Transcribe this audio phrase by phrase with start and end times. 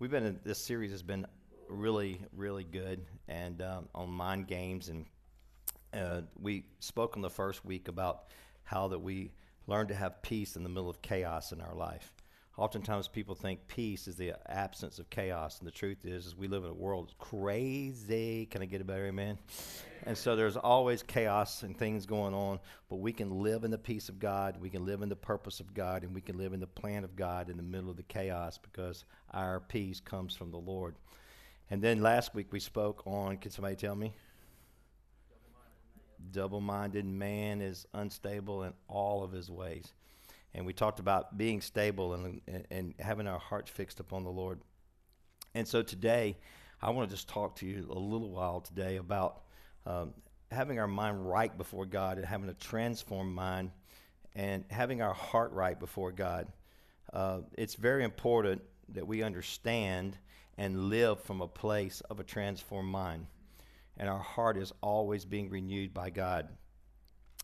[0.00, 1.26] we've been in, this series has been
[1.68, 5.04] really, really good, and um, on mind games, and
[5.94, 8.24] uh, we spoke on the first week about
[8.64, 9.30] how that we
[9.66, 12.12] learn to have peace in the middle of chaos in our life.
[12.56, 16.48] Oftentimes, people think peace is the absence of chaos, and the truth is, is we
[16.48, 18.46] live in a world that's crazy.
[18.46, 19.38] Can I get a better amen?
[20.04, 22.58] And so there's always chaos and things going on,
[22.88, 25.60] but we can live in the peace of God, we can live in the purpose
[25.60, 27.96] of God, and we can live in the plan of God in the middle of
[27.96, 30.96] the chaos because our peace comes from the Lord.
[31.70, 34.12] And then last week we spoke on, can somebody tell me?
[36.32, 39.92] Double minded man is unstable in all of his ways.
[40.54, 44.30] And we talked about being stable and, and, and having our hearts fixed upon the
[44.30, 44.60] Lord.
[45.54, 46.36] And so today,
[46.82, 49.42] I want to just talk to you a little while today about
[49.86, 50.14] um,
[50.50, 53.70] having our mind right before God and having a transformed mind
[54.34, 56.48] and having our heart right before God.
[57.12, 60.16] Uh, it's very important that we understand
[60.58, 63.26] and live from a place of a transformed mind.
[63.96, 66.48] And our heart is always being renewed by God.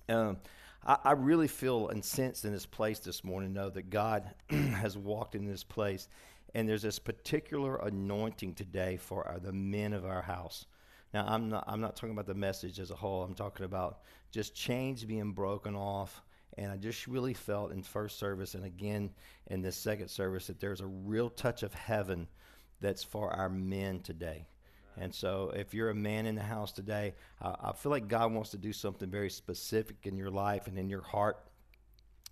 [0.09, 0.39] Um,
[0.87, 4.97] I, I, really feel and sense in this place this morning, know that God has
[4.97, 6.09] walked in this place.
[6.55, 10.67] And there's this particular anointing today for our, the men of our house.
[11.13, 13.23] Now, I'm not, I'm not talking about the message as a whole.
[13.23, 16.23] I'm talking about just chains being broken off.
[16.57, 19.11] And I just really felt in first service and again
[19.49, 22.27] in this second service that there's a real touch of heaven
[22.81, 24.47] that's for our men today.
[24.99, 28.33] And so, if you're a man in the house today, uh, I feel like God
[28.33, 31.39] wants to do something very specific in your life and in your heart.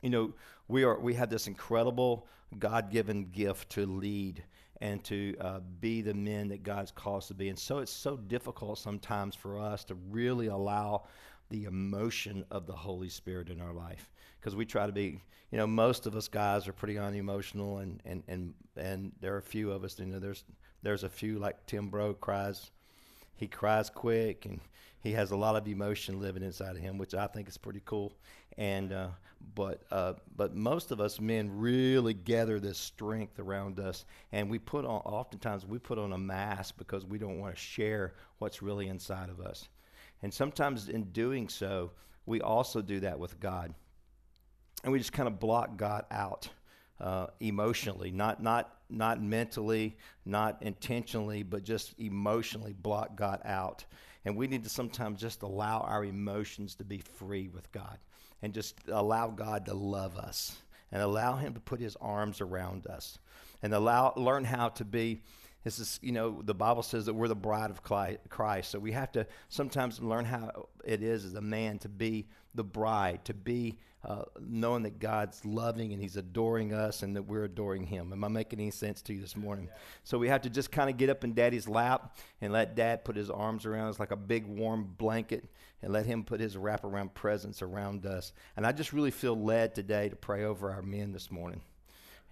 [0.03, 0.35] You know,
[0.69, 2.27] we are we have this incredible
[2.59, 4.45] God-given gift to lead
[4.81, 7.49] and to uh, be the men that God's called us to be.
[7.49, 11.05] And so it's so difficult sometimes for us to really allow
[11.51, 15.21] the emotion of the Holy Spirit in our life because we try to be,
[15.51, 19.39] you know, most of us guys are pretty unemotional, and and and and there are
[19.39, 19.99] a few of us.
[19.99, 20.45] You know, there's
[20.85, 22.71] there's a few like Tim Bro cries,
[23.35, 24.61] he cries quick, and
[25.01, 27.83] he has a lot of emotion living inside of him, which I think is pretty
[27.85, 28.13] cool.
[28.57, 29.09] And uh,
[29.55, 34.59] but uh, but most of us men really gather this strength around us, and we
[34.59, 38.63] put on oftentimes we put on a mask because we don't want to share what's
[38.63, 39.69] really inside of us.
[40.23, 41.91] And sometimes in doing so,
[42.27, 43.75] we also do that with God,
[44.85, 46.49] and we just kind of block God out
[47.01, 53.85] uh, emotionally, not not not mentally, not intentionally, but just emotionally block God out.
[54.25, 57.99] And we need to sometimes just allow our emotions to be free with God
[58.43, 60.57] and just allow God to love us
[60.93, 63.19] and allow Him to put His arms around us
[63.63, 65.21] and allow learn how to be.
[65.65, 68.71] This is, you know, the Bible says that we're the bride of Christ.
[68.71, 72.63] So we have to sometimes learn how it is as a man to be the
[72.63, 77.45] bride, to be uh, knowing that God's loving and He's adoring us and that we're
[77.45, 78.13] adoring Him.
[78.13, 79.71] Am I making any sense to you this morning?
[80.05, 83.03] So we have to just kind of get up in Daddy's lap and let Dad
[83.03, 85.49] put His arms around us like a big warm blanket
[85.81, 88.35] and let Him put His wraparound presence around us.
[88.59, 91.63] And I just really feel led today to pray over our men this morning.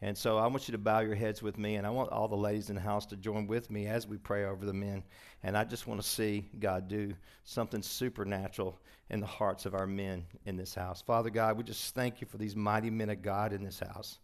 [0.05, 2.27] And so I want you to bow your heads with me, and I want all
[2.27, 5.05] the ladies in the house to join with me as we pray over the men.
[5.45, 7.15] And I just want to see God do
[7.45, 8.81] something supernatural
[9.11, 11.01] in the hearts of our men in this house.
[11.01, 14.19] Father God, we just thank you for these mighty men of God in this house.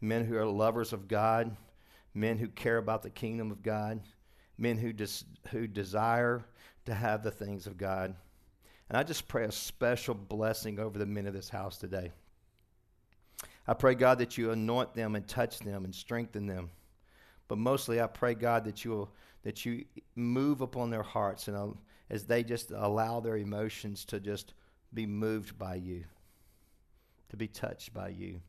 [0.00, 1.54] Men who are lovers of God,
[2.14, 4.00] men who care about the kingdom of God,
[4.56, 6.42] men who, des- who desire
[6.86, 8.14] to have the things of God.
[8.88, 12.10] And I just pray a special blessing over the men of this house today.
[13.66, 16.70] I pray, God, that you anoint them and touch them and strengthen them.
[17.48, 19.10] But mostly, I pray, God, that you will,
[19.42, 19.84] that you
[20.14, 21.68] move upon their hearts and uh,
[22.08, 24.54] as they just allow their emotions to just
[24.92, 26.04] be moved by you,
[27.28, 28.40] to be touched by you.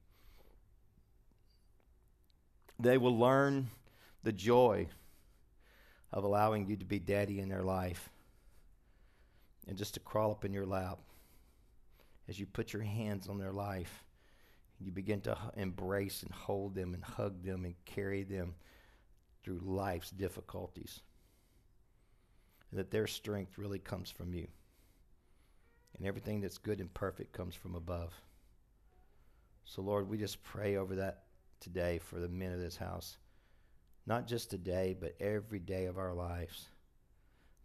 [2.80, 3.70] They will learn
[4.24, 4.88] the joy
[6.12, 8.10] of allowing you to be daddy in their life
[9.68, 11.00] and just to crawl up in your lap
[12.28, 14.04] as you put your hands on their life
[14.84, 18.56] you begin to embrace and hold them and hug them and carry them
[19.44, 21.02] through life's difficulties.
[22.70, 24.48] And that their strength really comes from you.
[25.98, 28.14] And everything that's good and perfect comes from above.
[29.66, 31.24] So, Lord, we just pray over that
[31.60, 33.18] today for the men of this house.
[34.06, 36.68] Not just today, but every day of our lives.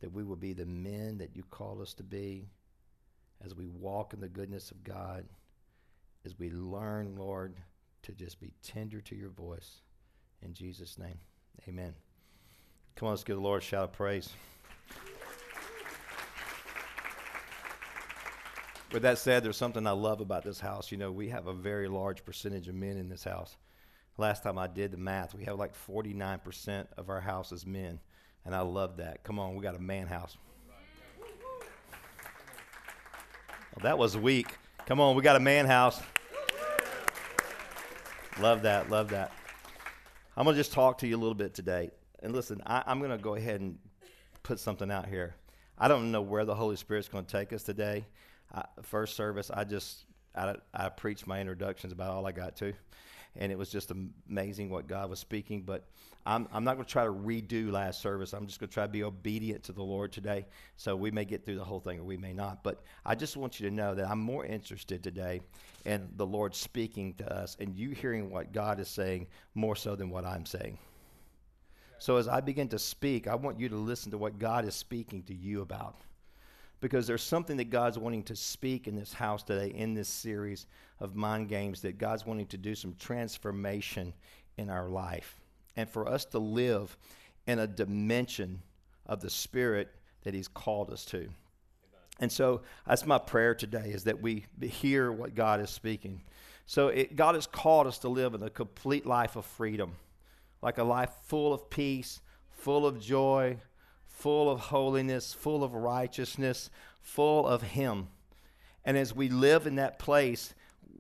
[0.01, 2.49] That we will be the men that you call us to be
[3.45, 5.25] as we walk in the goodness of God
[6.27, 7.55] as we learn, Lord,
[8.03, 9.81] to just be tender to your voice.
[10.43, 11.19] In Jesus' name,
[11.69, 11.95] amen.
[12.97, 14.31] Come on, let's give the Lord a shout of praise.
[18.93, 20.91] With that said, there's something I love about this house.
[20.91, 23.57] You know, we have a very large percentage of men in this house.
[24.19, 28.01] Last time I did the math, we have like 49% of our house is men.
[28.45, 29.23] And I love that.
[29.23, 30.37] Come on, we got a man house.
[33.75, 34.57] Well, that was weak.
[34.87, 36.01] Come on, we got a man house.
[38.41, 39.33] Love that, love that.
[40.37, 41.91] I'm going to just talk to you a little bit today.
[42.23, 43.79] And listen, I, I'm going to go ahead and
[44.43, 45.35] put something out here.
[45.79, 48.05] I don't know where the Holy Spirit's going to take us today.
[48.83, 50.05] First service, I just
[50.35, 52.75] I, I preached my introductions about all I got to,
[53.37, 53.91] and it was just
[54.29, 55.63] amazing what God was speaking.
[55.63, 55.85] But
[56.27, 58.33] I'm I'm not going to try to redo last service.
[58.33, 60.47] I'm just going to try to be obedient to the Lord today.
[60.77, 62.65] So we may get through the whole thing, or we may not.
[62.65, 65.41] But I just want you to know that I'm more interested today
[65.85, 69.95] in the Lord speaking to us and you hearing what God is saying more so
[69.95, 70.79] than what I'm saying.
[71.99, 74.75] So as I begin to speak, I want you to listen to what God is
[74.75, 75.97] speaking to you about.
[76.81, 80.67] Because there's something that God's wanting to speak in this house today, in this series
[81.01, 84.13] of mind games, that God's wanting to do some transformation
[84.59, 85.41] in our life.
[85.77, 86.97] And for us to live
[87.47, 88.63] in a dimension
[89.05, 89.89] of the Spirit
[90.25, 91.29] that He's called us to.
[92.19, 96.23] And so that's my prayer today is that we hear what God is speaking.
[96.65, 99.93] So it, God has called us to live in a complete life of freedom
[100.63, 102.21] like a life full of peace,
[102.51, 103.59] full of joy,
[104.07, 106.71] full of holiness, full of righteousness,
[107.01, 108.09] full of Him.
[108.85, 110.55] And as we live in that place,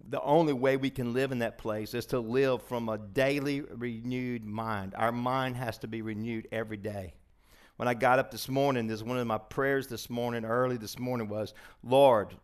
[0.09, 3.61] the only way we can live in that place is to live from a daily
[3.61, 4.95] renewed mind.
[4.97, 7.15] Our mind has to be renewed every day.
[7.77, 10.99] When I got up this morning, this one of my prayers this morning, early this
[10.99, 11.53] morning, was
[11.83, 12.35] Lord,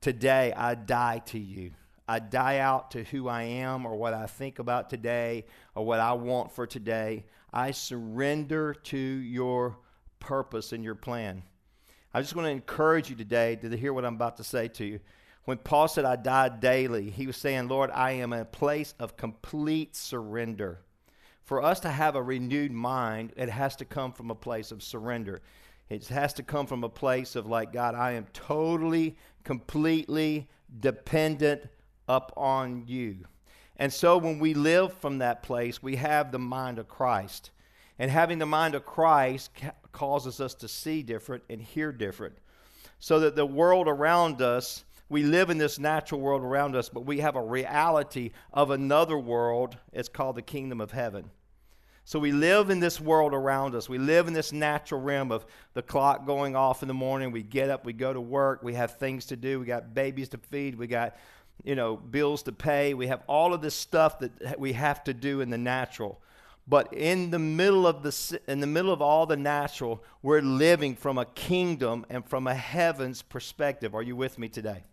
[0.00, 1.72] today I die to you.
[2.06, 6.00] I die out to who I am or what I think about today or what
[6.00, 7.24] I want for today.
[7.52, 9.78] I surrender to your
[10.20, 11.42] purpose and your plan.
[12.14, 14.84] I just want to encourage you today to hear what I'm about to say to
[14.84, 15.00] you.
[15.44, 18.94] When Paul said, I die daily, he was saying, Lord, I am in a place
[19.00, 20.80] of complete surrender.
[21.42, 24.82] For us to have a renewed mind, it has to come from a place of
[24.82, 25.42] surrender.
[25.88, 30.48] It has to come from a place of, like, God, I am totally, completely
[30.80, 31.68] dependent
[32.08, 33.26] up on you.
[33.76, 37.50] And so when we live from that place, we have the mind of Christ.
[37.98, 42.36] And having the mind of Christ ca- causes us to see different and hear different.
[43.00, 47.04] So that the world around us, we live in this natural world around us, but
[47.04, 49.76] we have a reality of another world.
[49.92, 51.30] It's called the kingdom of heaven.
[52.04, 53.88] So we live in this world around us.
[53.88, 57.30] We live in this natural realm of the clock going off in the morning.
[57.30, 60.30] We get up, we go to work, we have things to do, we got babies
[60.30, 61.16] to feed, we got
[61.62, 62.94] you know, bills to pay.
[62.94, 66.20] We have all of this stuff that we have to do in the natural.
[66.66, 70.96] But in the middle of the in the middle of all the natural, we're living
[70.96, 73.94] from a kingdom and from a heaven's perspective.
[73.94, 74.84] Are you with me today?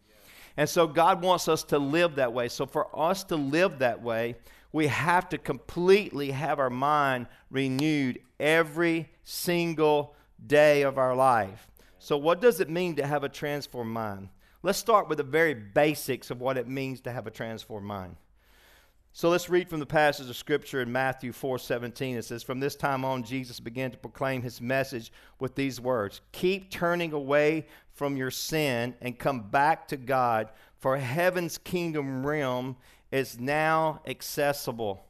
[0.57, 2.49] And so God wants us to live that way.
[2.49, 4.35] So for us to live that way,
[4.71, 10.15] we have to completely have our mind renewed every single
[10.45, 11.67] day of our life.
[11.97, 14.29] So what does it mean to have a transformed mind?
[14.61, 18.15] Let's start with the very basics of what it means to have a transformed mind.
[19.11, 22.15] So let's read from the passage of scripture in Matthew 4:17.
[22.15, 26.21] It says, "From this time on Jesus began to proclaim his message with these words:
[26.31, 27.65] Keep turning away
[27.99, 30.49] from your sin and come back to God,
[30.79, 32.77] for heaven's kingdom realm
[33.11, 35.05] is now accessible."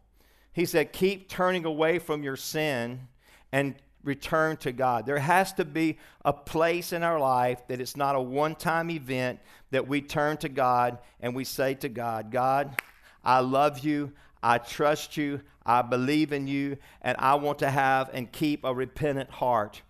[0.52, 3.08] He said, "Keep turning away from your sin
[3.52, 5.06] and return to God.
[5.06, 8.90] There has to be a place in our life that it's not a one time
[8.90, 9.40] event
[9.72, 12.82] that we turn to God and we say to God, God,
[13.24, 14.14] I love you.
[14.42, 15.42] I trust you.
[15.66, 16.78] I believe in you.
[17.02, 19.82] And I want to have and keep a repentant heart.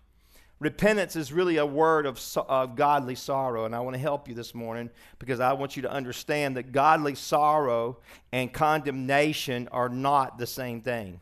[0.60, 3.64] Repentance is really a word of, of godly sorrow.
[3.64, 6.70] And I want to help you this morning because I want you to understand that
[6.70, 7.98] godly sorrow
[8.30, 11.20] and condemnation are not the same thing.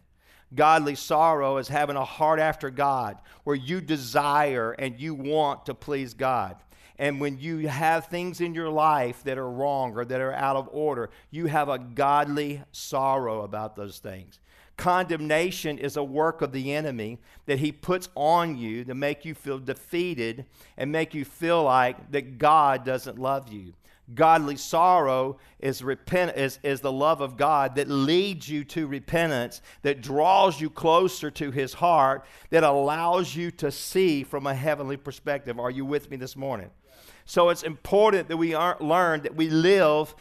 [0.54, 5.74] Godly sorrow is having a heart after God, where you desire and you want to
[5.74, 6.56] please God.
[6.98, 10.56] And when you have things in your life that are wrong or that are out
[10.56, 14.40] of order, you have a godly sorrow about those things.
[14.78, 19.34] Condemnation is a work of the enemy that he puts on you to make you
[19.34, 23.74] feel defeated and make you feel like that God doesn't love you.
[24.14, 29.60] Godly sorrow is, repent, is, is the love of God that leads you to repentance,
[29.82, 34.96] that draws you closer to His heart, that allows you to see from a heavenly
[34.96, 35.58] perspective.
[35.58, 36.70] Are you with me this morning?
[37.24, 40.14] So it's important that we learn that we live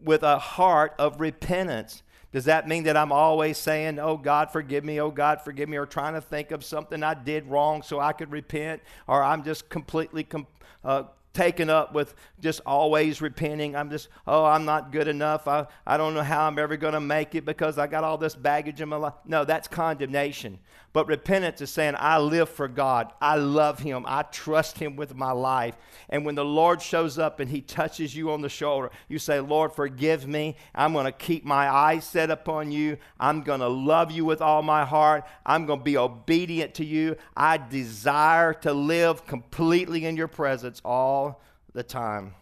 [0.00, 2.02] with a heart of repentance.
[2.32, 5.78] Does that mean that I'm always saying, Oh God, forgive me, oh God, forgive me,
[5.78, 9.44] or trying to think of something I did wrong so I could repent, or I'm
[9.44, 10.46] just completely com-
[10.84, 13.76] uh, taken up with just always repenting.
[13.76, 15.46] I'm just, oh, I'm not good enough.
[15.46, 18.18] I, I don't know how I'm ever going to make it because I got all
[18.18, 19.14] this baggage in my life.
[19.24, 20.58] No, that's condemnation.
[20.92, 23.12] But repentance is saying, I live for God.
[23.20, 24.04] I love Him.
[24.06, 25.76] I trust Him with my life.
[26.08, 29.40] And when the Lord shows up and He touches you on the shoulder, you say,
[29.40, 30.56] Lord, forgive me.
[30.74, 32.96] I'm going to keep my eyes set upon you.
[33.20, 35.24] I'm going to love you with all my heart.
[35.44, 37.16] I'm going to be obedient to you.
[37.36, 41.42] I desire to live completely in your presence all
[41.74, 42.34] the time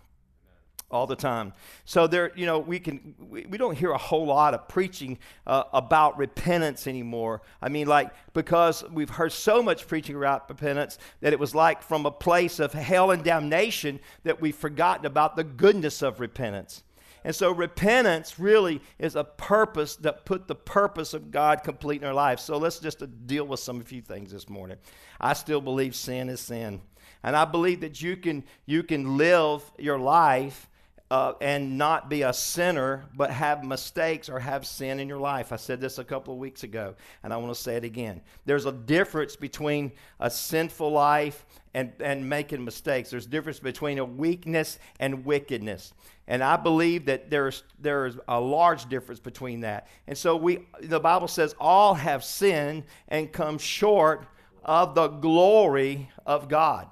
[0.90, 1.52] all the time.
[1.85, 5.19] So there, you know, we can we, we don't hear a whole lot of preaching
[5.47, 7.43] uh, about repentance anymore.
[7.61, 11.83] I mean, like because we've heard so much preaching about repentance that it was like
[11.83, 16.85] from a place of hell and damnation that we've forgotten about the goodness of repentance.
[17.25, 22.07] And so repentance really is a purpose that put the purpose of God complete in
[22.07, 22.45] our lives.
[22.45, 24.76] So let's just deal with some a few things this morning.
[25.21, 26.81] I still believe sin is sin.
[27.25, 30.69] And I believe that you can you can live your life
[31.10, 35.52] uh, and not be a sinner, but have mistakes or have sin in your life.
[35.52, 38.20] I said this a couple of weeks ago, and I want to say it again.
[38.44, 43.10] There's a difference between a sinful life and, and making mistakes.
[43.10, 45.92] There's a difference between a weakness and wickedness.
[46.26, 49.86] And I believe that there's, there's a large difference between that.
[50.08, 54.26] And so we, the Bible says all have sinned and come short
[54.64, 56.88] of the glory of God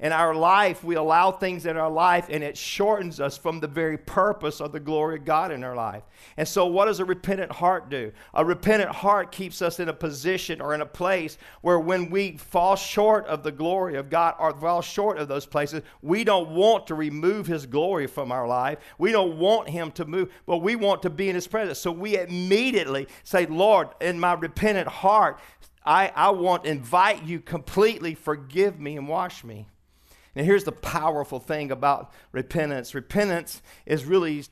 [0.00, 3.66] in our life, we allow things in our life and it shortens us from the
[3.66, 6.04] very purpose of the glory of God in our life.
[6.36, 8.12] And so, what does a repentant heart do?
[8.34, 12.36] A repentant heart keeps us in a position or in a place where when we
[12.36, 16.50] fall short of the glory of God or fall short of those places, we don't
[16.50, 18.78] want to remove His glory from our life.
[18.98, 21.80] We don't want Him to move, but we want to be in His presence.
[21.80, 25.40] So, we immediately say, Lord, in my repentant heart,
[25.84, 29.66] I, I want invite you completely, forgive me and wash me.
[30.38, 34.44] And here's the powerful thing about repentance repentance is really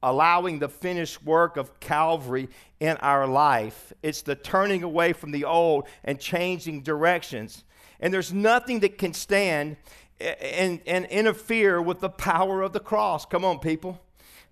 [0.00, 2.48] allowing the finished work of Calvary
[2.78, 3.92] in our life.
[4.00, 7.64] It's the turning away from the old and changing directions.
[7.98, 9.76] And there's nothing that can stand
[10.20, 13.26] and, and interfere with the power of the cross.
[13.26, 14.00] Come on, people.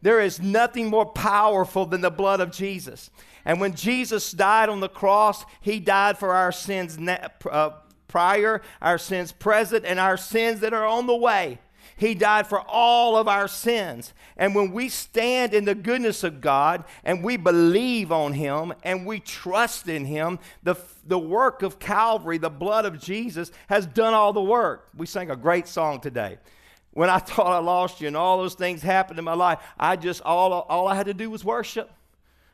[0.02, 3.08] There is nothing more powerful than the blood of Jesus.
[3.44, 6.98] And when Jesus died on the cross, he died for our sins
[7.48, 7.70] uh,
[8.12, 11.58] prior, our sins present, and our sins that are on the way.
[11.96, 14.12] He died for all of our sins.
[14.36, 19.06] And when we stand in the goodness of God and we believe on Him and
[19.06, 20.74] we trust in Him, the,
[21.06, 24.88] the work of Calvary, the blood of Jesus, has done all the work.
[24.94, 26.36] We sang a great song today.
[26.90, 29.96] When I thought I lost you and all those things happened in my life, I
[29.96, 31.90] just, all, all I had to do was worship.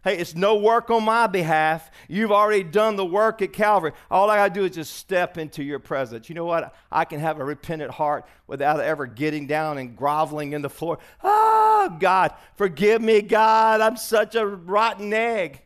[0.08, 1.90] Hey, it's no work on my behalf.
[2.08, 3.92] You've already done the work at Calvary.
[4.10, 6.30] All I got to do is just step into your presence.
[6.30, 6.74] You know what?
[6.90, 10.98] I can have a repentant heart without ever getting down and groveling in the floor.
[11.22, 13.82] Oh, God, forgive me, God.
[13.82, 15.60] I'm such a rotten egg.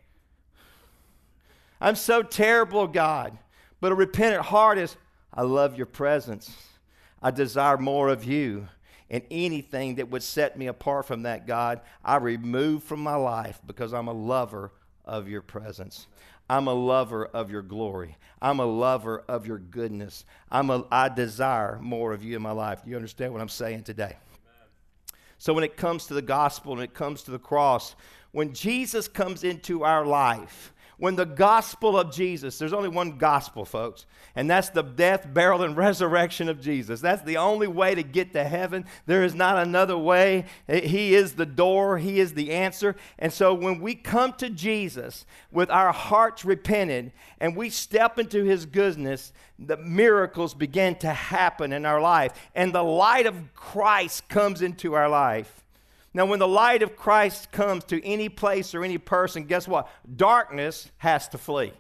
[1.81, 3.39] I'm so terrible, God.
[3.81, 4.97] But a repentant heart is,
[5.33, 6.51] I love your presence.
[7.23, 8.67] I desire more of you
[9.13, 13.61] and anything that would set me apart from that, God, I remove from my life
[13.67, 14.73] because I'm a lover
[15.05, 16.07] of your presence.
[16.49, 18.17] I'm a lover of your glory.
[18.41, 20.25] I'm a lover of your goodness.
[20.51, 22.85] I'm a, I desire more of you in my life.
[22.85, 24.17] Do you understand what I'm saying today?
[25.37, 27.95] So, when it comes to the gospel and it comes to the cross,
[28.31, 33.65] when Jesus comes into our life, when the gospel of Jesus, there's only one gospel,
[33.65, 34.07] folks,
[34.37, 37.01] and that's the death, burial, and resurrection of Jesus.
[37.01, 38.85] That's the only way to get to heaven.
[39.07, 40.45] There is not another way.
[40.69, 42.95] He is the door, He is the answer.
[43.19, 48.45] And so when we come to Jesus with our hearts repented and we step into
[48.45, 54.29] His goodness, the miracles begin to happen in our life, and the light of Christ
[54.29, 55.62] comes into our life.
[56.15, 59.89] Now, when the light of Christ comes to any place or any person, guess what?
[60.17, 61.73] Darkness has to flee.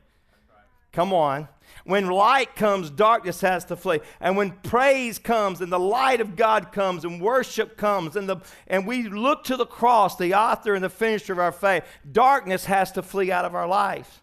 [0.93, 1.49] Come on.
[1.85, 4.01] When light comes, darkness has to flee.
[4.21, 8.37] And when praise comes and the light of God comes and worship comes and, the,
[8.67, 12.67] and we look to the cross, the author and the finisher of our faith, darkness
[12.67, 14.23] has to flee out of our life.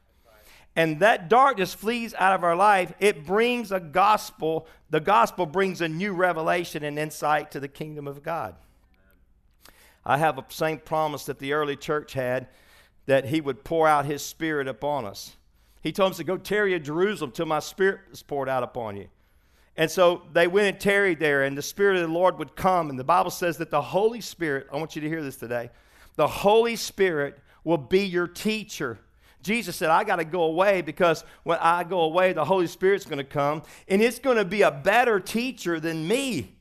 [0.75, 2.93] And that darkness flees out of our life.
[2.99, 4.67] It brings a gospel.
[4.89, 8.55] The gospel brings a new revelation and insight to the kingdom of God.
[10.09, 12.47] I have the same promise that the early church had
[13.05, 15.35] that he would pour out his spirit upon us.
[15.83, 18.97] He told us to go tarry at Jerusalem till my spirit is poured out upon
[18.97, 19.07] you.
[19.77, 22.89] And so they went and tarried there, and the Spirit of the Lord would come.
[22.89, 25.69] And the Bible says that the Holy Spirit, I want you to hear this today,
[26.15, 28.97] the Holy Spirit will be your teacher.
[29.43, 33.05] Jesus said, I got to go away because when I go away, the Holy Spirit's
[33.05, 36.55] going to come, and it's going to be a better teacher than me.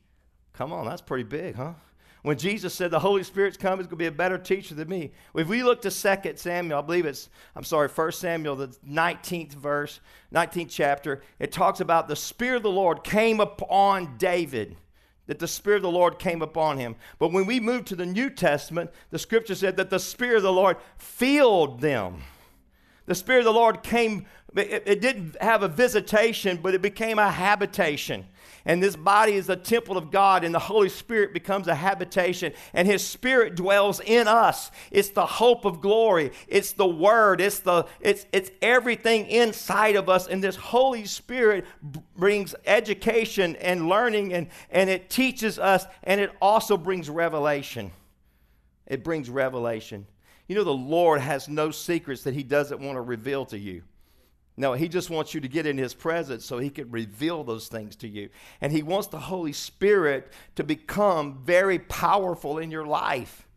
[0.53, 1.73] Come on, that's pretty big, huh?
[2.21, 4.89] When Jesus said the Holy Spirit's coming, he's going to be a better teacher than
[4.89, 5.11] me.
[5.33, 9.53] If we look to 2 Samuel, I believe it's, I'm sorry, 1 Samuel, the 19th
[9.53, 10.01] verse,
[10.33, 14.75] 19th chapter, it talks about the Spirit of the Lord came upon David
[15.29, 16.95] that the Spirit of the Lord came upon him.
[17.19, 20.43] But when we move to the New Testament, the scripture said that the Spirit of
[20.43, 22.23] the Lord filled them.
[23.05, 27.19] The Spirit of the Lord came, it, it didn't have a visitation, but it became
[27.19, 28.25] a habitation.
[28.65, 32.53] And this body is a temple of God, and the Holy Spirit becomes a habitation,
[32.73, 34.69] and His Spirit dwells in us.
[34.91, 36.31] It's the hope of glory.
[36.47, 37.41] It's the Word.
[37.41, 40.27] It's the it's it's everything inside of us.
[40.27, 41.65] And this Holy Spirit
[42.15, 47.91] brings education and learning, and and it teaches us, and it also brings revelation.
[48.85, 50.05] It brings revelation.
[50.47, 53.83] You know, the Lord has no secrets that He doesn't want to reveal to you.
[54.59, 57.69] No, he just wants you to get in his presence so he can reveal those
[57.69, 58.27] things to you.
[58.59, 63.47] And he wants the Holy Spirit to become very powerful in your life.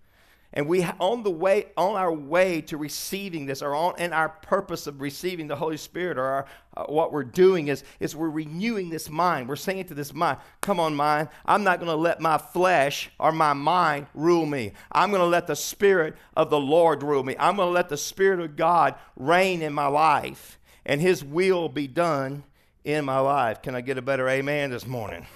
[0.52, 4.28] And we on the way on our way to receiving this or on in our
[4.28, 8.30] purpose of receiving the Holy Spirit or our, uh, what we're doing is is we're
[8.30, 9.48] renewing this mind.
[9.48, 13.10] We're saying to this mind, "Come on mind, I'm not going to let my flesh
[13.18, 14.72] or my mind rule me.
[14.92, 17.34] I'm going to let the spirit of the Lord rule me.
[17.40, 21.68] I'm going to let the spirit of God reign in my life." And His will
[21.68, 22.44] be done
[22.84, 23.62] in my life.
[23.62, 25.26] Can I get a better amen this morning?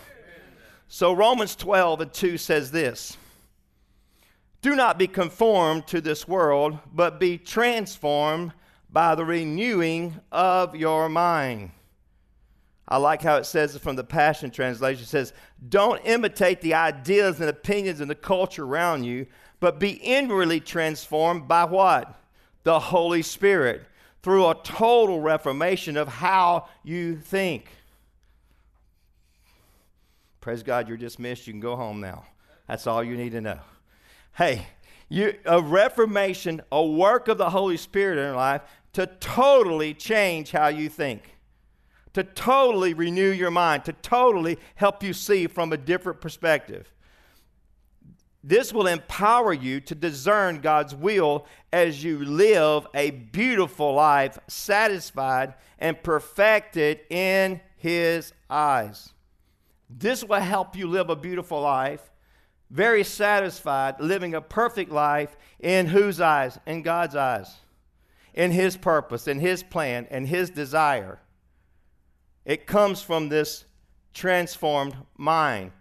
[0.89, 3.17] So, Romans 12 and 2 says this
[4.63, 8.53] Do not be conformed to this world, but be transformed
[8.91, 11.71] by the renewing of your mind.
[12.89, 15.03] I like how it says it from the Passion Translation.
[15.03, 15.33] It says,
[15.69, 19.27] Don't imitate the ideas and opinions and the culture around you,
[19.59, 22.21] but be inwardly transformed by what?
[22.63, 23.83] The Holy Spirit
[24.27, 27.69] through a total reformation of how you think.
[30.41, 31.47] Praise God, you're dismissed.
[31.47, 32.25] You can go home now.
[32.67, 33.61] That's all you need to know.
[34.35, 34.67] Hey,
[35.09, 38.63] you, a reformation, a work of the Holy Spirit in your life
[38.95, 41.37] to totally change how you think,
[42.13, 46.93] to totally renew your mind, to totally help you see from a different perspective.
[48.49, 55.55] This will empower you to discern God's will as you live a beautiful life, satisfied
[55.81, 59.13] and perfected in His eyes.
[59.91, 62.13] This will help you live a beautiful life,
[62.71, 66.57] very satisfied, living a perfect life in whose eyes?
[66.67, 67.53] In God's eyes.
[68.33, 71.19] In His purpose, in His plan, and His desire.
[72.45, 73.65] It comes from this
[74.15, 75.73] transformed mind,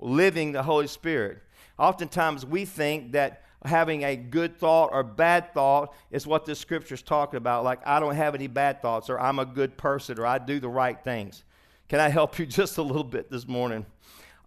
[0.00, 1.42] living the Holy Spirit.
[1.78, 7.02] Oftentimes we think that having a good thought or bad thought is what the scripture's
[7.02, 7.64] talking about.
[7.64, 10.60] Like, I don't have any bad thoughts, or I'm a good person, or I do
[10.60, 11.44] the right things.
[11.88, 13.86] Can I help you just a little bit this morning?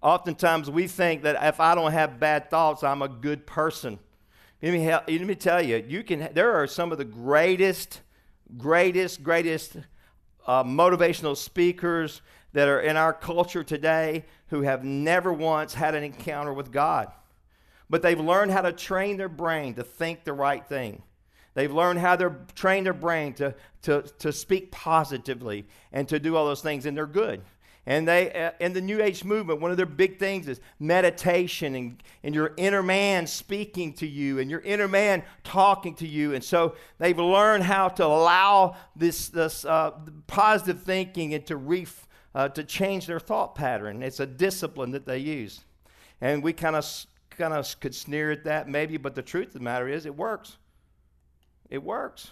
[0.01, 3.99] Oftentimes we think that if I don't have bad thoughts, I'm a good person.
[4.61, 8.01] Let me, help, let me tell you, you can, there are some of the greatest,
[8.57, 9.77] greatest, greatest
[10.47, 12.21] uh, motivational speakers
[12.53, 17.11] that are in our culture today who have never once had an encounter with God
[17.91, 21.03] but they've learned how to train their brain to think the right thing.
[21.53, 26.37] They've learned how to train their brain to, to, to speak positively and to do
[26.37, 27.41] all those things, and they're good.
[27.85, 31.75] And they, uh, in the New Age movement, one of their big things is meditation
[31.75, 36.33] and, and your inner man speaking to you and your inner man talking to you.
[36.33, 39.91] And so they've learned how to allow this, this uh,
[40.27, 44.01] positive thinking and to, ref, uh, to change their thought pattern.
[44.01, 45.61] It's a discipline that they use.
[46.21, 46.85] And we kind of
[47.41, 50.15] kind of could sneer at that maybe, but the truth of the matter is it
[50.15, 50.57] works.
[51.71, 52.29] It works.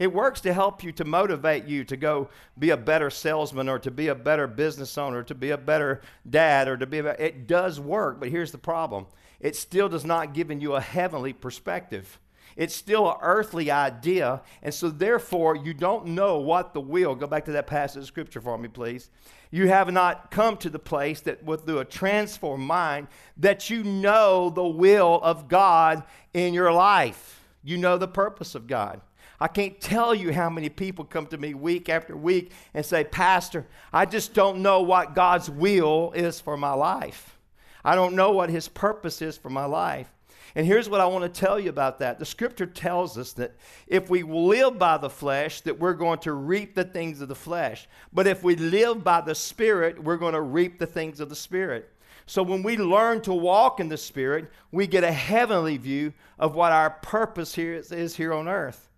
[0.00, 3.78] It works to help you, to motivate you to go be a better salesman or
[3.78, 7.12] to be a better business owner, to be a better dad or to be a,
[7.12, 9.06] it does work, but here's the problem.
[9.38, 12.18] It still does not give you a heavenly perspective.
[12.56, 17.14] It's still an earthly idea, and so therefore you don't know what the will.
[17.14, 19.10] Go back to that passage of scripture for me, please.
[19.50, 24.50] You have not come to the place that with a transformed mind that you know
[24.50, 27.42] the will of God in your life.
[27.62, 29.00] You know the purpose of God.
[29.38, 33.04] I can't tell you how many people come to me week after week and say,
[33.04, 37.38] Pastor, I just don't know what God's will is for my life.
[37.84, 40.08] I don't know what His purpose is for my life.
[40.56, 42.18] And here's what I want to tell you about that.
[42.18, 43.54] The scripture tells us that
[43.86, 47.34] if we live by the flesh, that we're going to reap the things of the
[47.34, 47.86] flesh.
[48.10, 51.36] But if we live by the spirit, we're going to reap the things of the
[51.36, 51.92] spirit.
[52.24, 56.54] So when we learn to walk in the spirit, we get a heavenly view of
[56.54, 58.88] what our purpose here is, is here on earth.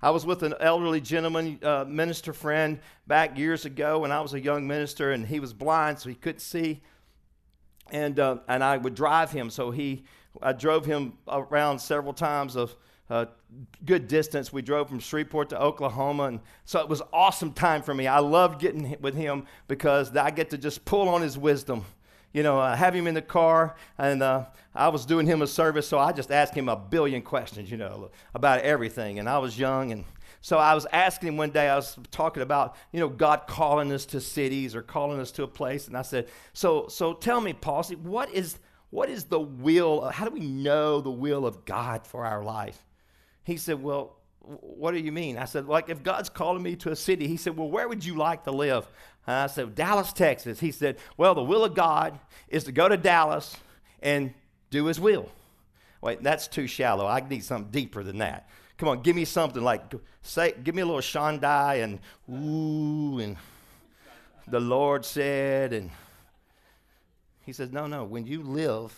[0.00, 4.32] I was with an elderly gentleman, uh, minister friend, back years ago when I was
[4.32, 6.80] a young minister, and he was blind, so he couldn't see.
[7.90, 9.50] And uh, and I would drive him.
[9.50, 10.04] So he,
[10.42, 12.76] I drove him around several times of
[13.08, 13.26] uh,
[13.84, 14.52] good distance.
[14.52, 18.06] We drove from Shreveport to Oklahoma, and so it was awesome time for me.
[18.06, 21.84] I loved getting with him because I get to just pull on his wisdom.
[22.32, 24.44] You know, uh, have him in the car, and uh,
[24.74, 27.78] I was doing him a service, so I just asked him a billion questions, you
[27.78, 29.18] know, about everything.
[29.18, 30.04] And I was young, and
[30.46, 33.90] so I was asking him one day, I was talking about, you know, God calling
[33.90, 35.88] us to cities or calling us to a place.
[35.88, 40.02] And I said, So, so tell me, Paul, see, what is, what is the will?
[40.02, 42.80] How do we know the will of God for our life?
[43.42, 45.36] He said, Well, what do you mean?
[45.36, 48.04] I said, Like if God's calling me to a city, he said, Well, where would
[48.04, 48.86] you like to live?
[49.26, 50.60] And I said, Dallas, Texas.
[50.60, 53.56] He said, Well, the will of God is to go to Dallas
[54.00, 54.32] and
[54.70, 55.28] do his will.
[56.00, 57.04] Wait, that's too shallow.
[57.04, 58.48] I need something deeper than that.
[58.78, 63.36] Come on, give me something like say, give me a little Shondai and ooh and
[64.48, 65.90] the Lord said and
[67.46, 68.04] he says, no, no.
[68.04, 68.92] When you live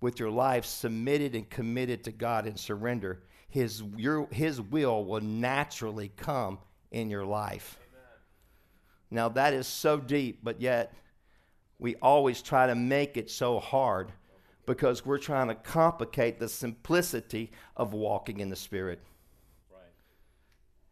[0.00, 5.20] with your life submitted and committed to God and surrender, His your His will will
[5.20, 6.58] naturally come
[6.90, 7.78] in your life.
[7.92, 8.02] Amen.
[9.10, 10.94] Now that is so deep, but yet
[11.78, 14.10] we always try to make it so hard
[14.66, 19.00] because we're trying to complicate the simplicity of walking in the Spirit.
[19.72, 19.80] Right.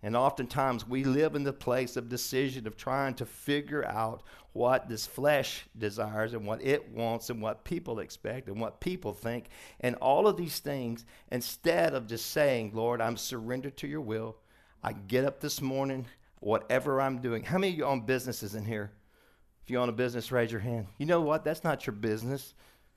[0.02, 4.88] And oftentimes we live in the place of decision of trying to figure out what
[4.88, 9.46] this flesh desires and what it wants and what people expect and what people think
[9.80, 14.36] and all of these things instead of just saying, Lord, I'm surrendered to your will.
[14.82, 16.06] I get up this morning,
[16.38, 17.42] whatever I'm doing.
[17.42, 18.92] How many of you own businesses in here?
[19.64, 20.86] If you own a business, raise your hand.
[20.98, 21.42] You know what?
[21.42, 22.52] That's not your business.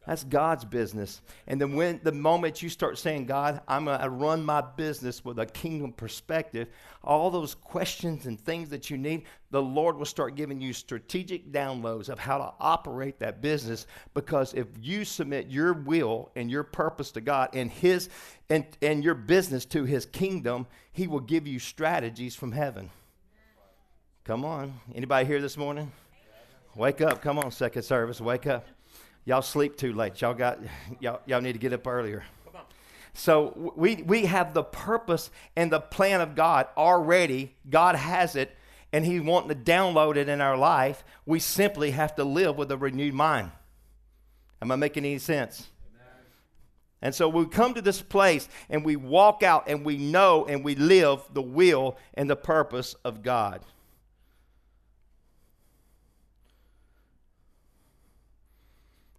[0.08, 1.22] That's God's business.
[1.48, 5.26] And then when the moment you start saying, God, I'm going to run my business
[5.26, 6.70] with a kingdom perspective,
[7.04, 11.52] all those questions and things that you need, the Lord will start giving you strategic
[11.52, 13.86] downloads of how to operate that business.
[14.14, 18.08] Because if you submit your will and your purpose to God and his
[18.50, 22.90] and, and your business to his kingdom, he will give you strategies from heaven.
[24.24, 24.80] Come on.
[24.96, 25.92] Anybody here this morning?
[26.78, 27.22] Wake up.
[27.22, 28.22] Come on, second service.
[28.22, 28.66] Wake up.
[29.28, 30.22] Y'all sleep too late.
[30.22, 30.58] Y'all got
[31.02, 32.24] y'all, y'all need to get up earlier.
[33.14, 37.54] So we we have the purpose and the plan of God already.
[37.70, 38.56] God has it,
[38.94, 41.04] and He's wanting to download it in our life.
[41.26, 43.52] We simply have to live with a renewed mind.
[44.62, 45.68] Am I making any sense?
[47.02, 50.64] And so we come to this place and we walk out and we know and
[50.64, 53.62] we live the will and the purpose of God.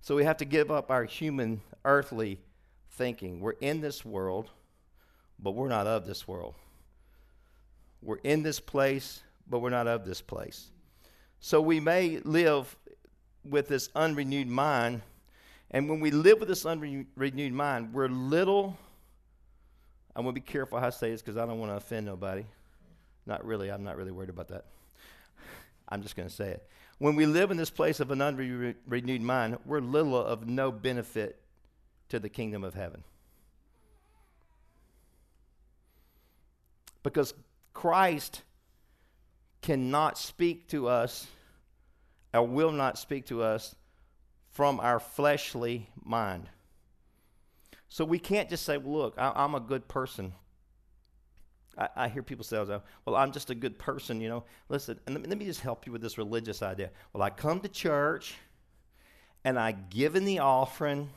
[0.08, 2.40] So we have to give up our human, earthly
[2.92, 3.40] thinking.
[3.40, 4.48] We're in this world,
[5.38, 6.54] but we're not of this world.
[8.00, 10.70] We're in this place, but we're not of this place.
[11.40, 12.74] So we may live
[13.44, 15.02] with this unrenewed mind.
[15.72, 18.78] And when we live with this unrenewed mind, we're little.
[20.16, 22.06] I'm going to be careful how I say this because I don't want to offend
[22.06, 22.46] nobody.
[23.26, 23.70] Not really.
[23.70, 24.64] I'm not really worried about that.
[25.88, 26.68] I'm just going to say it.
[26.98, 31.40] When we live in this place of an unrenewed mind, we're little of no benefit
[32.08, 33.04] to the kingdom of heaven.
[37.02, 37.32] Because
[37.72, 38.42] Christ
[39.62, 41.26] cannot speak to us
[42.34, 43.74] or will not speak to us
[44.50, 46.48] from our fleshly mind.
[47.88, 50.32] So we can't just say, look, I, am a good person.
[51.78, 54.44] I, I hear people say, well, I'm just a good person, you know.
[54.68, 56.90] Listen, and let me, just help you with this religious idea.
[57.12, 58.34] Well, I come to church
[59.44, 61.08] and I give in the offering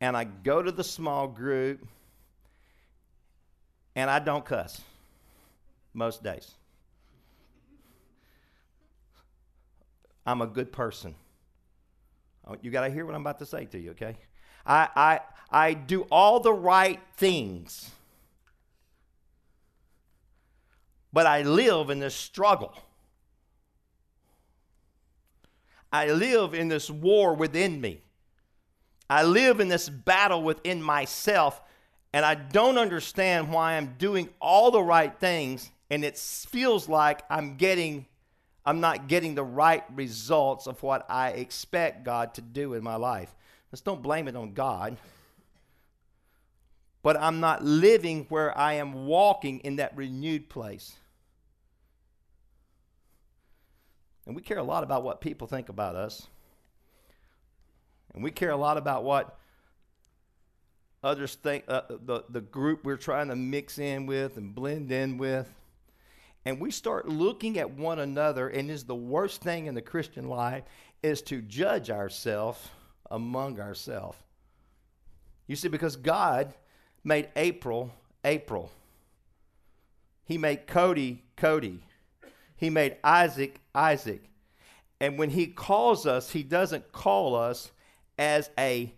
[0.00, 1.86] and I go to the small group
[3.94, 4.80] and I don't cuss
[5.92, 6.50] most days.
[10.24, 11.14] I'm a good person.
[12.46, 14.16] Oh, you got to hear what I'm about to say to you, okay?
[14.64, 15.20] I, I,
[15.50, 17.90] I do all the right things.
[21.16, 22.74] But I live in this struggle.
[25.90, 28.02] I live in this war within me.
[29.08, 31.62] I live in this battle within myself,
[32.12, 37.22] and I don't understand why I'm doing all the right things, and it feels like
[37.30, 38.04] I'm getting,
[38.66, 42.96] I'm not getting the right results of what I expect God to do in my
[42.96, 43.34] life.
[43.72, 44.98] Let's don't blame it on God
[47.06, 50.96] but I'm not living where I am walking in that renewed place.
[54.26, 56.26] And we care a lot about what people think about us.
[58.14, 59.38] And we care a lot about what
[61.02, 65.18] others think, uh, the, the group we're trying to mix in with and blend in
[65.18, 65.48] with.
[66.46, 70.28] and we start looking at one another, and is the worst thing in the Christian
[70.28, 70.62] life
[71.02, 72.68] is to judge ourselves
[73.10, 74.16] among ourselves.
[75.48, 76.54] You see, because God
[77.02, 77.92] made April
[78.24, 78.70] April.
[80.24, 81.82] He made Cody Cody.
[82.56, 84.30] He made Isaac Isaac.
[85.00, 87.70] And when he calls us, he doesn't call us
[88.18, 88.94] as a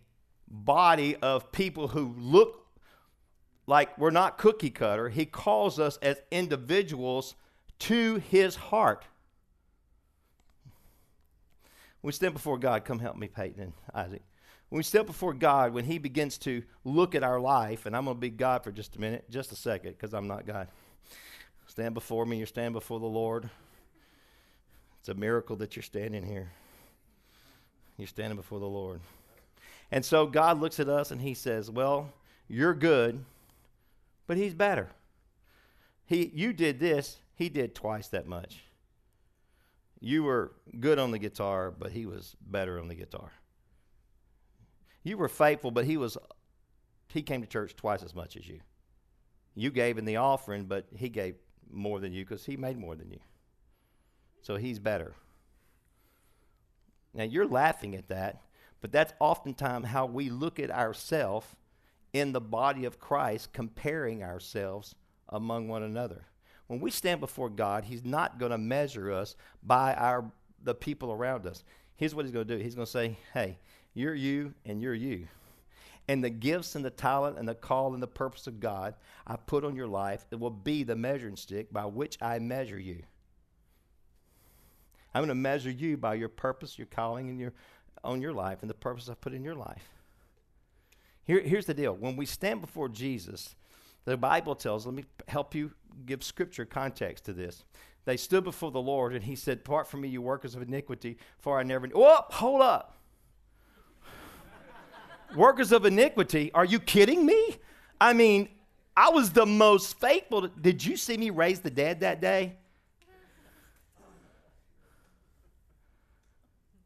[0.47, 2.67] body of people who look
[3.67, 5.09] like we're not cookie cutter.
[5.09, 7.35] He calls us as individuals
[7.81, 9.05] to his heart.
[12.03, 14.23] We stand before God, come help me, Peyton Isaac.
[14.69, 18.05] When we step before God, when He begins to look at our life, and I'm
[18.05, 20.69] going to be God for just a minute, just a second, because I'm not God.
[21.79, 23.49] Stand before me, you stand before the Lord.
[24.99, 26.51] It's a miracle that you're standing here.
[27.97, 29.01] You're standing before the Lord.
[29.93, 32.13] And so God looks at us and He says, Well,
[32.49, 33.25] you're good,
[34.27, 34.89] but He's better.
[36.05, 38.59] He, you did this, He did twice that much.
[40.01, 43.31] You were good on the guitar, but He was better on the guitar.
[45.05, 46.19] You were faithful, but He was,
[47.07, 48.59] He came to church twice as much as you.
[49.55, 51.37] You gave in the offering, but He gave
[51.71, 53.21] more than you because He made more than you.
[54.43, 55.15] So He's better.
[57.15, 58.43] Now you're laughing at that
[58.81, 61.47] but that's oftentimes how we look at ourselves
[62.13, 64.95] in the body of Christ, comparing ourselves
[65.29, 66.25] among one another.
[66.69, 70.31] When we stand before God, He's not going to measure us by our
[70.63, 71.65] the people around us.
[71.97, 72.63] Here's what He's going to do.
[72.63, 73.59] He's going to say, "Hey,
[73.95, 75.29] you're you, and you're you."
[76.09, 78.95] And the gifts and the talent and the call and the purpose of God
[79.27, 82.79] I put on your life, it will be the measuring stick by which I measure
[82.79, 83.03] you.
[85.15, 87.53] I'm going to measure you by your purpose, your calling, and your
[88.05, 89.91] on your life and the purpose I've put in your life.
[91.25, 93.55] Here, here's the deal when we stand before Jesus,
[94.05, 95.73] the Bible tells, let me help you
[96.07, 97.65] give scripture context to this.
[98.05, 101.19] They stood before the Lord, and he said, Part from me, you workers of iniquity,
[101.39, 101.89] for I never.
[101.95, 102.98] Oh, hold up.
[105.35, 106.51] Workers of iniquity?
[106.53, 107.57] Are you kidding me?
[108.01, 108.49] I mean,
[108.97, 110.49] I was the most faithful.
[110.49, 112.57] Did you see me raise the dead that day?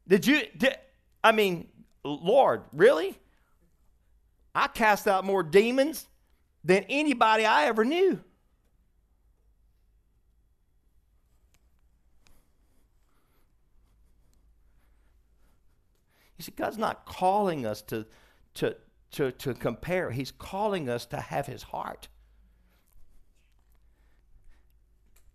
[0.07, 0.41] Did you?
[0.57, 0.77] Did,
[1.23, 1.67] I mean,
[2.03, 3.17] Lord, really?
[4.53, 6.07] I cast out more demons
[6.63, 8.19] than anybody I ever knew.
[16.37, 18.05] You see, God's not calling us to,
[18.55, 18.75] to,
[19.11, 22.07] to, to compare, He's calling us to have His heart.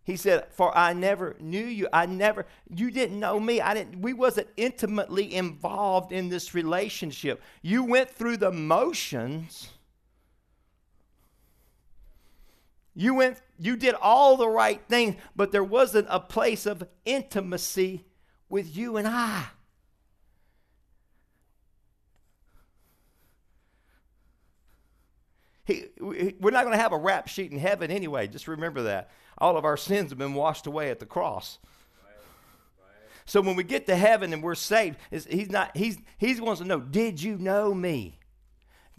[0.09, 1.87] He said, "For I never knew you.
[1.92, 3.61] I never you didn't know me.
[3.61, 7.42] I didn't we wasn't intimately involved in this relationship.
[7.61, 9.68] You went through the motions.
[12.94, 18.07] You went you did all the right things, but there wasn't a place of intimacy
[18.48, 19.44] with you and I.
[25.68, 28.26] He, we're not going to have a rap sheet in heaven anyway.
[28.26, 31.59] Just remember that all of our sins have been washed away at the cross.
[33.26, 36.66] So when we get to heaven and we're saved, he's not he's he wants to
[36.66, 38.18] know, did you know me?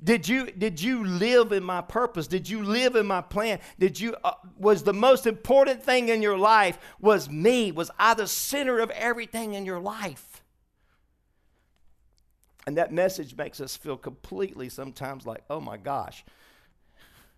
[0.04, 2.28] Did you did you live in my purpose?
[2.28, 3.60] Did you live in my plan?
[3.80, 7.72] Did you uh, was the most important thing in your life was me?
[7.72, 10.44] Was I the center of everything in your life?
[12.68, 16.24] And that message makes us feel completely sometimes like, "Oh my gosh."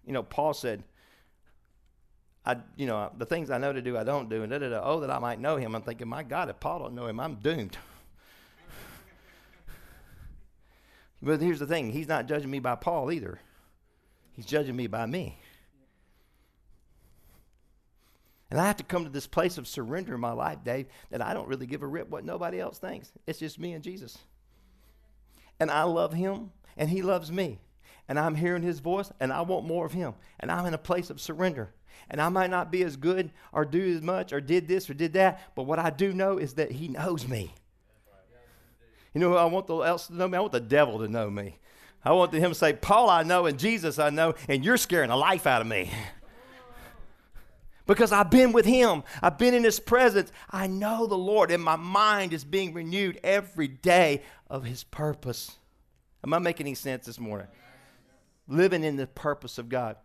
[0.06, 0.84] You know, Paul said,
[2.46, 4.70] I, you know, the things I know to do, I don't do, and da da
[4.70, 4.82] da.
[4.84, 5.76] Oh, that I might know him.
[5.76, 7.78] I'm thinking, my God, if Paul don't know him, I'm doomed.
[11.22, 13.40] but here's the thing: He's not judging me by Paul either.
[14.34, 15.38] He's judging me by me.
[18.50, 21.22] And I have to come to this place of surrender in my life, Dave, that
[21.22, 23.12] I don't really give a rip what nobody else thinks.
[23.26, 24.18] It's just me and Jesus.
[25.60, 27.60] And I love him, and he loves me.
[28.08, 30.14] And I'm hearing his voice, and I want more of him.
[30.40, 31.72] And I'm in a place of surrender.
[32.10, 34.94] And I might not be as good or do as much or did this or
[34.94, 37.54] did that, but what I do know is that He knows me.
[39.14, 40.38] You know who I want the else to know me?
[40.38, 41.58] I want the devil to know me.
[42.04, 45.10] I want him to say, Paul, I know, and Jesus, I know, and you're scaring
[45.10, 45.92] the life out of me.
[47.86, 50.32] Because I've been with him, I've been in his presence.
[50.50, 55.58] I know the Lord, and my mind is being renewed every day of his purpose.
[56.24, 57.48] Am I making any sense this morning?
[58.52, 59.96] Living in the purpose of God.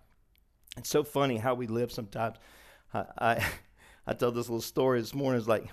[0.77, 2.37] It's so funny how we live sometimes.
[2.95, 3.47] I, I,
[4.07, 5.39] I tell this little story this morning.
[5.39, 5.67] It's like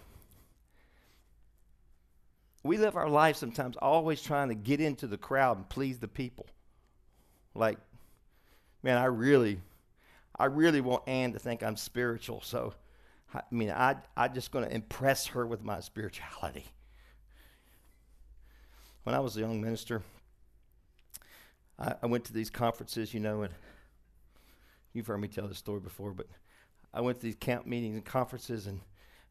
[2.63, 6.07] we live our life sometimes always trying to get into the crowd and please the
[6.07, 6.47] people.
[7.53, 7.77] Like,
[8.81, 9.59] man, I really,
[10.35, 12.73] I really want Ann to think I'm spiritual, so
[13.35, 16.65] I mean, I, I'm just going to impress her with my spirituality.
[19.03, 20.01] When I was a young minister,
[21.79, 23.53] I, I went to these conferences, you know, and
[24.93, 26.27] you've heard me tell this story before, but
[26.93, 28.79] I went to these camp meetings and conferences, and,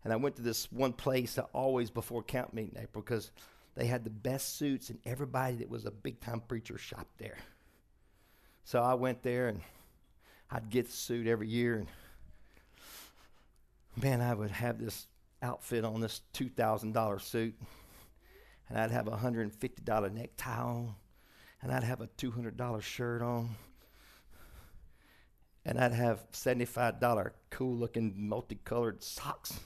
[0.05, 3.31] and I went to this one place always before camp meeting, April, because
[3.77, 7.39] they had the best suits, and everybody that was a big time preacher shopped there.
[8.65, 9.61] So I went there, and
[10.51, 11.87] I'd get the suit every year, and
[14.03, 15.07] man, I would have this
[15.43, 17.55] outfit on, this $2,000 suit,
[18.69, 20.95] and I'd have a $150 necktie on,
[21.63, 23.51] and I'd have a $200 shirt on,
[25.65, 29.61] and I'd have $75 cool looking multicolored socks.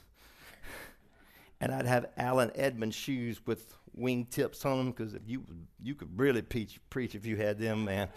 [1.58, 5.42] And I'd have Allen Edmonds shoes with wing tips on them because you
[5.82, 8.08] you could really preach preach if you had them, man.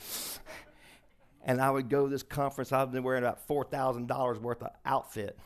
[1.45, 2.73] And I would go to this conference.
[2.73, 5.39] I've been wearing about four thousand dollars worth of outfit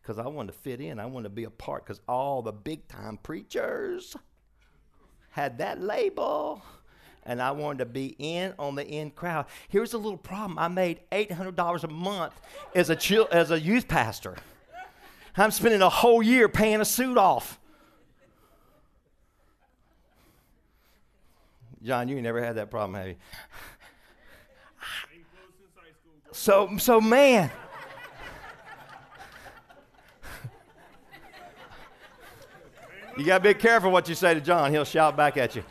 [0.00, 0.98] because I wanted to fit in.
[0.98, 4.16] I wanted to be a part because all the big time preachers
[5.30, 6.62] had that label.
[7.30, 9.46] And I wanted to be in on the in crowd.
[9.68, 10.58] Here's a little problem.
[10.58, 12.34] I made $800 a month
[12.74, 14.34] as a, chil- as a youth pastor.
[15.36, 17.60] I'm spending a whole year paying a suit off.
[21.84, 23.16] John, you never had that problem, have you?
[26.32, 27.48] So, so man.
[33.16, 34.72] You got to be careful what you say to John.
[34.72, 35.62] He'll shout back at you.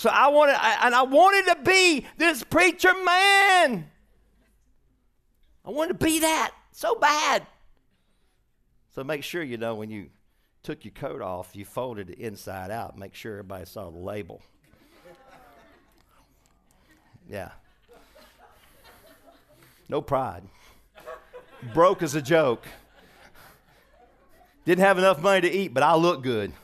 [0.00, 3.90] So I wanted, I, and I wanted to be this preacher man.
[5.62, 7.46] I wanted to be that so bad.
[8.94, 10.08] So make sure you know when you
[10.62, 12.96] took your coat off, you folded it inside out.
[12.96, 14.40] Make sure everybody saw the label.
[17.28, 17.50] Yeah.
[19.90, 20.44] No pride.
[21.74, 22.66] Broke as a joke.
[24.64, 26.54] Didn't have enough money to eat, but I look good.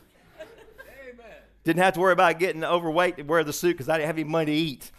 [1.67, 4.17] Didn't have to worry about getting overweight to wear the suit because I didn't have
[4.17, 4.93] any money to eat.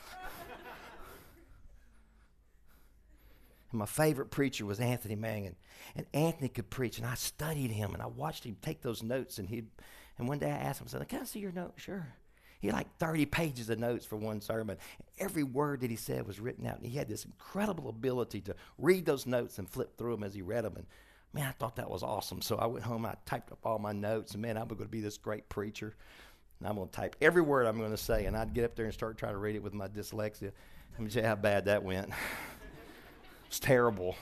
[3.72, 5.56] And my favorite preacher was Anthony Mangun.
[5.96, 9.38] And Anthony could preach, and I studied him, and I watched him take those notes.
[9.38, 9.64] And he,
[10.18, 12.06] and one day I asked him, I said, "Can I see your notes?" Sure.
[12.60, 14.78] He had like 30 pages of notes for one sermon.
[15.20, 18.56] Every word that he said was written out, and he had this incredible ability to
[18.78, 20.76] read those notes and flip through them as he read them.
[20.76, 20.88] And
[21.32, 22.42] man, I thought that was awesome.
[22.42, 24.88] So I went home, I typed up all my notes, and man, I'm going to
[24.88, 25.96] be this great preacher.
[26.60, 28.76] And I'm going to type every word I'm going to say, and I'd get up
[28.76, 30.52] there and start trying to read it with my dyslexia.
[30.94, 32.10] Let me tell you how bad that went.
[33.48, 34.18] It's terrible.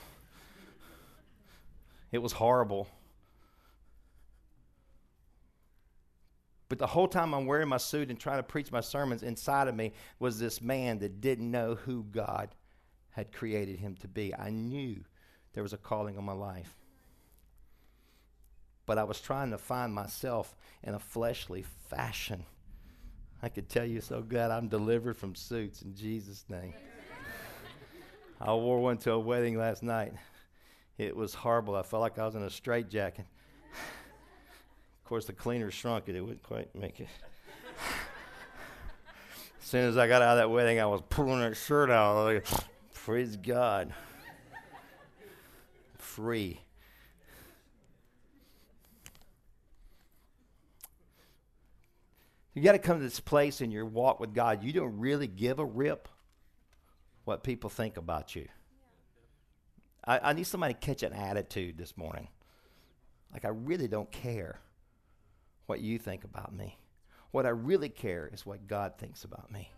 [2.12, 2.88] It was horrible.
[6.68, 9.68] But the whole time I'm wearing my suit and trying to preach my sermons, inside
[9.68, 12.54] of me was this man that didn't know who God
[13.10, 14.34] had created him to be.
[14.34, 15.04] I knew
[15.52, 16.76] there was a calling on my life.
[18.86, 22.44] But I was trying to find myself in a fleshly fashion.
[23.42, 26.72] I could tell you so glad I'm delivered from suits in Jesus' name.
[28.40, 30.12] I wore one to a wedding last night.
[30.98, 31.74] It was horrible.
[31.74, 33.26] I felt like I was in a straitjacket.
[33.72, 36.16] of course, the cleaner shrunk it.
[36.16, 37.08] It wouldn't quite make it.
[39.60, 42.24] as soon as I got out of that wedding, I was pulling that shirt out.
[42.24, 42.46] Like,
[43.06, 43.94] Praise God.
[45.96, 46.60] Free.
[52.56, 54.64] You got to come to this place in your walk with God.
[54.64, 56.08] You don't really give a rip
[57.26, 58.48] what people think about you.
[60.02, 62.28] I, I need somebody to catch an attitude this morning.
[63.30, 64.58] Like, I really don't care
[65.66, 66.78] what you think about me.
[67.30, 69.70] What I really care is what God thinks about me.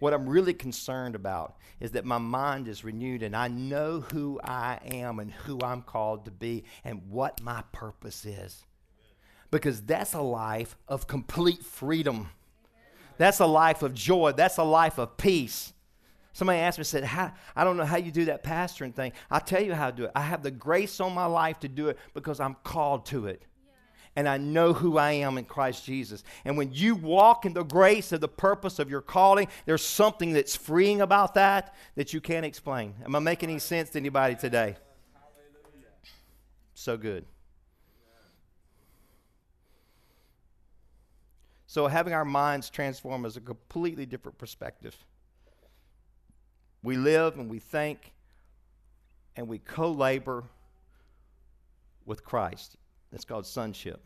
[0.00, 4.38] What I'm really concerned about is that my mind is renewed and I know who
[4.44, 8.66] I am and who I'm called to be and what my purpose is.
[9.50, 12.28] Because that's a life of complete freedom.
[13.18, 14.32] That's a life of joy.
[14.32, 15.72] That's a life of peace.
[16.32, 19.12] Somebody asked me, said, how, I don't know how you do that pastoring thing.
[19.30, 20.12] I'll tell you how to do it.
[20.14, 23.42] I have the grace on my life to do it because I'm called to it.
[24.16, 26.24] And I know who I am in Christ Jesus.
[26.44, 30.32] And when you walk in the grace of the purpose of your calling, there's something
[30.32, 32.94] that's freeing about that that you can't explain.
[33.04, 34.76] Am I making any sense to anybody today?
[36.74, 37.24] So good.
[41.70, 44.96] So, having our minds transformed is a completely different perspective.
[46.82, 48.12] We live and we think
[49.36, 50.42] and we co labor
[52.06, 52.74] with Christ.
[53.12, 54.04] That's called sonship.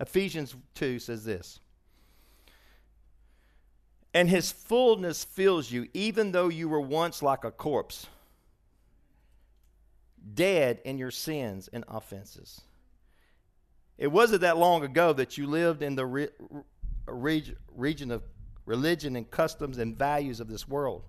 [0.00, 1.60] Ephesians 2 says this
[4.12, 8.08] And his fullness fills you, even though you were once like a corpse.
[10.34, 12.62] dead in your sins and offenses.
[13.98, 16.28] It wasn't that long ago that you lived in the re-
[17.06, 18.22] re- region of
[18.66, 21.02] religion and customs and values of this world,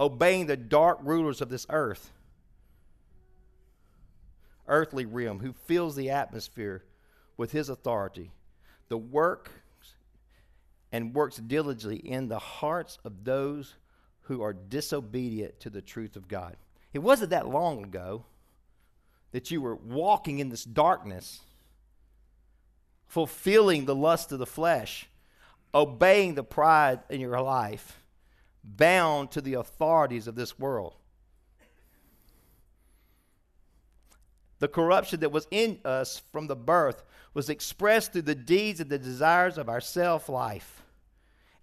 [0.00, 2.10] obeying the dark rulers of this earth,
[4.66, 6.84] earthly realm, who fills the atmosphere
[7.36, 8.30] with his authority.
[8.88, 9.50] The work
[10.90, 13.74] and works diligently in the hearts of those
[14.22, 16.56] who are disobedient to the truth of God.
[16.92, 18.24] It wasn't that long ago
[19.32, 21.40] that you were walking in this darkness,
[23.06, 25.08] fulfilling the lust of the flesh,
[25.74, 28.02] obeying the pride in your life,
[28.62, 30.94] bound to the authorities of this world.
[34.58, 37.02] The corruption that was in us from the birth
[37.34, 40.84] was expressed through the deeds and the desires of our self life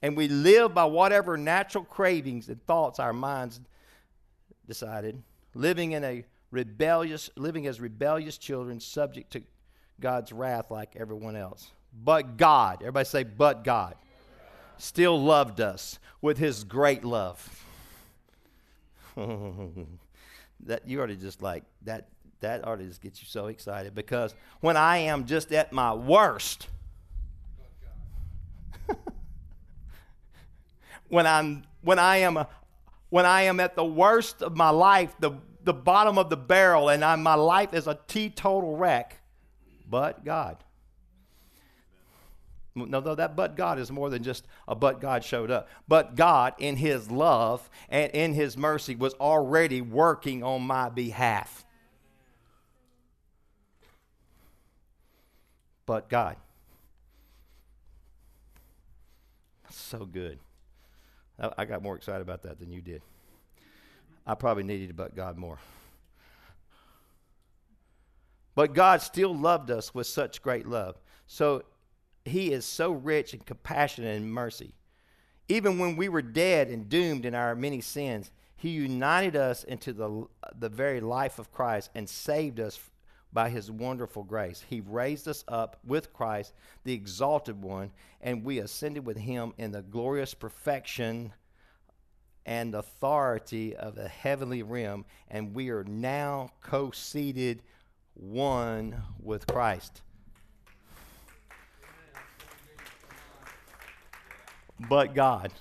[0.02, 3.60] and we live by whatever natural cravings and thoughts our minds
[4.68, 5.22] decided,
[5.54, 9.44] living in a rebellious, living as rebellious children, subject to
[10.00, 11.72] God's wrath like everyone else.
[12.04, 13.96] But God, everybody say, but God,
[14.78, 17.66] still loved us with his great love.
[19.18, 22.08] that you already just like that
[22.40, 26.68] that to just gets you so excited because when I am just at my worst,
[31.10, 32.46] when I'm when I am uh,
[33.10, 35.34] when I am at the worst of my life, the
[35.64, 39.21] the bottom of the barrel, and I'm, my life is a teetotal wreck.
[39.92, 40.64] But God.
[42.74, 45.68] No, no, that but God is more than just a but God showed up.
[45.90, 51.66] But God, in His love and in His mercy, was already working on my behalf.
[55.86, 56.38] But God.
[59.70, 60.40] So good.
[61.58, 63.02] I, got more excited about that than you did.
[64.26, 65.58] I probably needed but God more.
[68.56, 70.96] But God still loved us with such great love.
[71.28, 71.64] So
[72.26, 74.74] he is so rich in compassion and mercy.
[75.48, 79.92] Even when we were dead and doomed in our many sins, he united us into
[79.92, 80.28] the,
[80.58, 82.80] the very life of Christ and saved us
[83.34, 84.64] by his wonderful grace.
[84.68, 87.92] He raised us up with Christ, the exalted one,
[88.22, 91.34] and we ascended with him in the glorious perfection
[92.46, 97.62] and authority of the heavenly realm, and we are now co seated
[98.14, 100.02] one with Christ.
[104.90, 105.54] But God.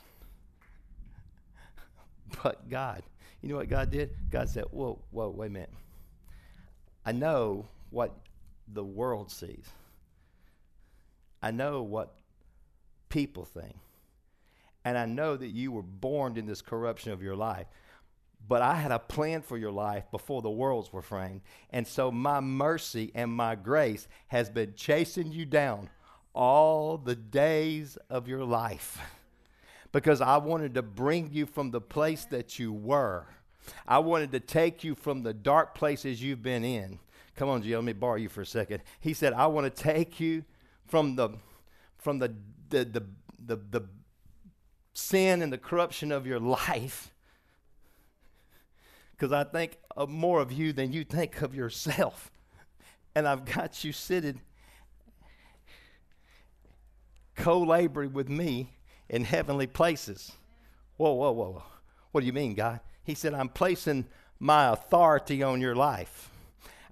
[2.42, 3.02] But God.
[3.42, 4.10] You know what God did?
[4.30, 5.72] God said, Whoa, whoa, wait a minute.
[7.04, 8.14] I know what
[8.72, 9.66] the world sees.
[11.42, 12.14] I know what
[13.08, 13.76] people think.
[14.84, 17.66] And I know that you were born in this corruption of your life.
[18.50, 21.40] But I had a plan for your life before the worlds were framed.
[21.70, 25.88] And so my mercy and my grace has been chasing you down
[26.34, 28.98] all the days of your life.
[29.92, 33.26] Because I wanted to bring you from the place that you were
[33.86, 36.98] I wanted to take you from the dark places you've been in.
[37.36, 38.82] Come on, Gio, let me borrow you for a second.
[39.00, 40.44] He said, I want to take you
[40.86, 41.30] from the
[41.98, 42.34] from the
[42.68, 43.02] the the
[43.46, 43.84] the, the
[44.92, 47.12] sin and the corruption of your life.
[49.20, 52.30] Because I think of more of you than you think of yourself.
[53.12, 54.40] And I've got you sitting
[57.34, 58.70] co laboring with me
[59.08, 60.30] in heavenly places.
[60.96, 61.64] Whoa, whoa, whoa.
[62.12, 62.78] What do you mean, God?
[63.02, 64.06] He said, I'm placing
[64.38, 66.30] my authority on your life.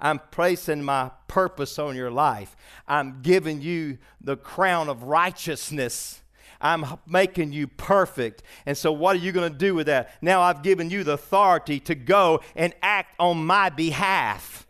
[0.01, 2.57] I'm placing my purpose on your life.
[2.89, 6.21] I'm giving you the crown of righteousness.
[6.61, 8.43] I'm making you perfect.
[8.67, 10.11] And so, what are you going to do with that?
[10.21, 14.67] Now, I've given you the authority to go and act on my behalf.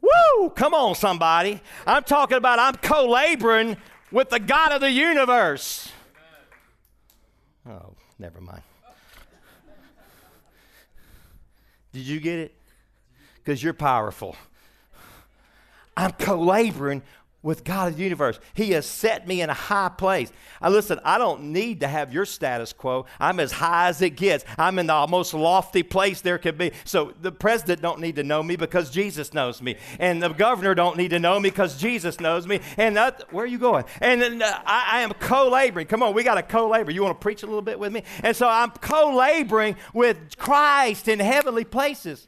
[0.00, 0.50] Woo!
[0.50, 1.60] Come on, somebody.
[1.86, 3.76] I'm talking about I'm co laboring
[4.10, 5.90] with the God of the universe.
[7.68, 8.62] Oh, Never mind.
[11.92, 12.54] Did you get it?
[13.36, 14.36] Because you're powerful.
[15.96, 17.02] I'm co laboring
[17.40, 18.40] with God of the universe.
[18.52, 20.32] He has set me in a high place.
[20.60, 23.06] I listen, I don't need to have your status quo.
[23.20, 24.44] I'm as high as it gets.
[24.58, 26.72] I'm in the most lofty place there can be.
[26.84, 29.76] So the president don't need to know me because Jesus knows me.
[30.00, 32.60] And the governor don't need to know me because Jesus knows me.
[32.76, 33.84] And that, where are you going?
[34.00, 35.86] And then, uh, I, I am co-laboring.
[35.86, 36.90] Come on, we got to co-labor.
[36.90, 38.02] You want to preach a little bit with me?
[38.24, 42.26] And so I'm co-laboring with Christ in heavenly places.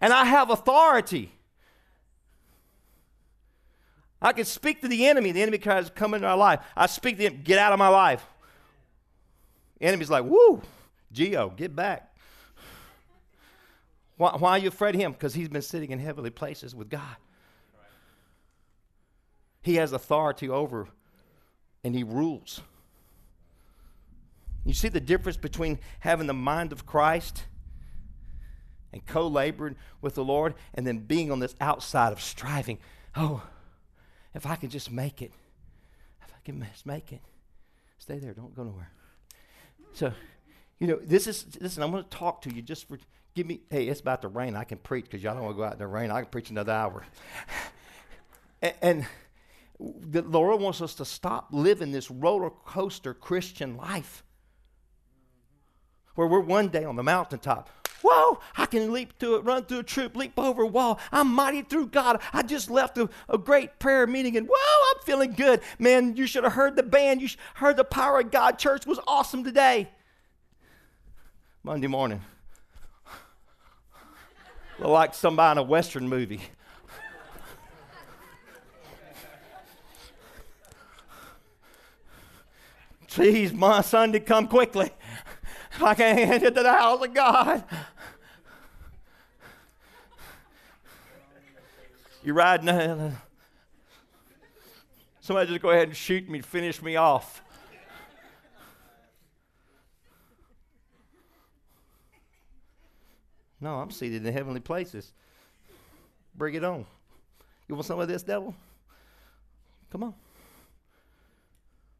[0.00, 1.32] And I have authority.
[4.20, 5.32] I can speak to the enemy.
[5.32, 6.60] The enemy tries to come into our life.
[6.76, 8.24] I speak to him, get out of my life.
[9.78, 10.62] The enemy's like, woo,
[11.12, 12.14] Geo, get back.
[14.16, 15.12] Why, why are you afraid of him?
[15.12, 17.16] Because he's been sitting in heavenly places with God.
[19.62, 20.88] He has authority over
[21.84, 22.60] and he rules.
[24.64, 27.44] You see the difference between having the mind of Christ
[28.92, 32.78] and co laboring with the Lord and then being on this outside of striving.
[33.14, 33.42] Oh,
[34.34, 35.32] if I can just make it,
[36.22, 37.20] if I can just make it,
[37.98, 38.90] stay there, don't go nowhere.
[39.92, 40.12] So,
[40.78, 42.98] you know, this is, listen, I'm going to talk to you just for,
[43.34, 44.54] give me, hey, it's about to rain.
[44.54, 46.10] I can preach because y'all don't want to go out in the rain.
[46.10, 47.04] I can preach another hour.
[48.62, 49.06] and, and
[49.78, 54.24] the Lord wants us to stop living this roller coaster Christian life
[56.14, 57.70] where we're one day on the mountaintop.
[58.02, 61.00] Whoa, I can leap through it, run through a troop, leap over a wall.
[61.10, 62.20] I'm mighty through God.
[62.32, 65.60] I just left a, a great prayer meeting and whoa, I'm feeling good.
[65.78, 67.20] Man, you should have heard the band.
[67.20, 68.58] You heard the power of God.
[68.58, 69.88] Church was awesome today.
[71.64, 72.22] Monday morning.
[74.78, 76.40] Look like somebody in a Western movie.
[83.08, 84.90] Please, my Sunday, come quickly.
[85.80, 87.64] I can't get to the house of God.
[92.22, 92.68] You're riding.
[92.68, 93.12] Uh,
[95.20, 97.42] somebody just go ahead and shoot me, finish me off.
[103.60, 105.12] No, I'm seated in heavenly places.
[106.34, 106.86] Bring it on.
[107.66, 108.54] You want some of this, devil?
[109.90, 110.14] Come on.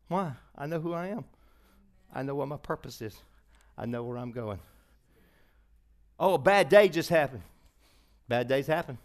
[0.09, 0.33] Why?
[0.57, 1.24] I know who I am.
[2.14, 3.20] I know what my purpose is.
[3.79, 4.59] I know where I'm going.
[6.18, 7.43] Oh, a bad day just happened.
[8.26, 8.99] Bad days happen.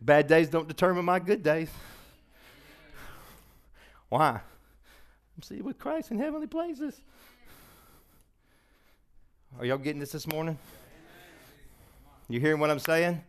[0.00, 1.70] bad days don't determine my good days.
[4.08, 4.40] Why?
[5.36, 7.00] I'm seated with Christ in heavenly places.
[9.56, 10.58] Are y'all getting this this morning?
[12.28, 13.22] You hearing what I'm saying?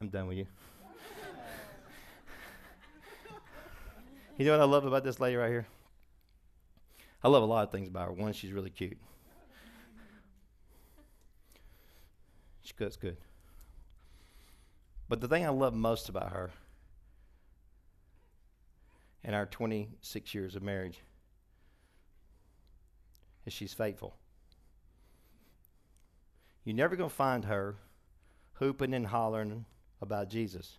[0.00, 0.46] I'm done with you.
[4.40, 5.66] You know what I love about this lady right here?
[7.22, 8.12] I love a lot of things about her.
[8.12, 8.96] One, she's really cute.
[12.62, 13.18] She cooks good.
[15.10, 16.50] But the thing I love most about her
[19.22, 21.00] in our 26 years of marriage
[23.44, 24.16] is she's faithful.
[26.64, 27.76] You're never going to find her
[28.54, 29.66] hooping and hollering
[30.00, 30.78] about Jesus.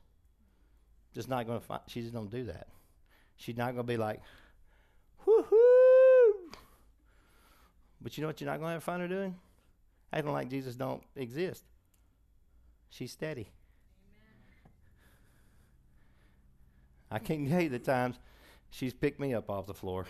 [1.13, 2.67] Just not going to find, she just don't do that.
[3.41, 4.21] She's not going to be like,
[5.25, 6.51] whoo-hoo.
[7.99, 9.35] But you know what you're not going to find her doing?
[10.13, 11.63] Acting like Jesus don't exist.
[12.89, 13.49] She's steady.
[17.09, 18.17] I can't tell you the times
[18.69, 20.05] she's picked me up off the floor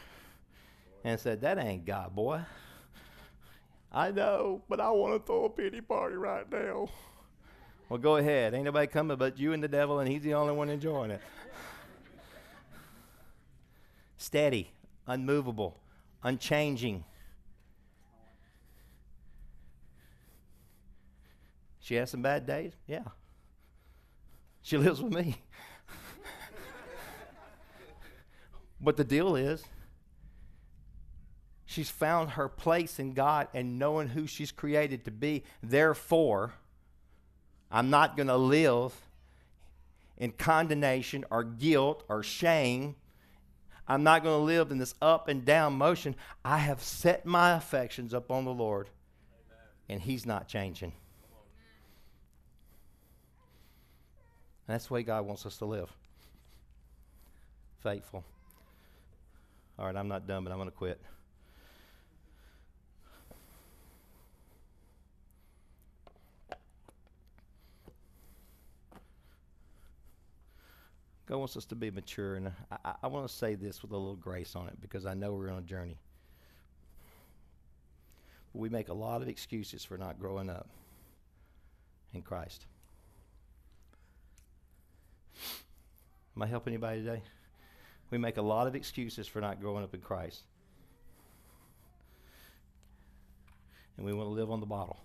[1.05, 2.41] and said, That ain't God, boy.
[3.93, 6.89] I know, but I want to throw a pity party right now.
[7.87, 8.53] Well, go ahead.
[8.53, 11.21] Ain't nobody coming but you and the devil, and he's the only one enjoying it.
[14.21, 14.71] Steady,
[15.07, 15.79] unmovable,
[16.21, 17.03] unchanging.
[21.79, 22.73] She has some bad days?
[22.85, 23.05] Yeah.
[24.61, 25.41] She lives with me.
[28.79, 29.63] but the deal is,
[31.65, 35.43] she's found her place in God and knowing who she's created to be.
[35.63, 36.53] Therefore,
[37.71, 38.93] I'm not going to live
[40.15, 42.97] in condemnation or guilt or shame.
[43.87, 46.15] I'm not going to live in this up and down motion.
[46.45, 48.89] I have set my affections upon the Lord,
[49.89, 50.93] and He's not changing.
[54.67, 55.89] that's the way God wants us to live.
[57.79, 58.23] Faithful.
[59.77, 61.01] All right, I'm not done, but I'm going to quit.
[71.31, 72.51] God wants us to be mature, and
[72.83, 75.31] I, I want to say this with a little grace on it because I know
[75.31, 75.95] we're on a journey.
[78.51, 80.67] But We make a lot of excuses for not growing up
[82.13, 82.65] in Christ.
[86.35, 87.21] Am I helping anybody today?
[88.09, 90.41] We make a lot of excuses for not growing up in Christ.
[93.95, 94.99] And we want to live on the bottle.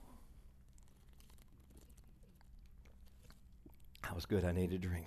[4.03, 4.45] That was good.
[4.45, 5.07] I need a drink.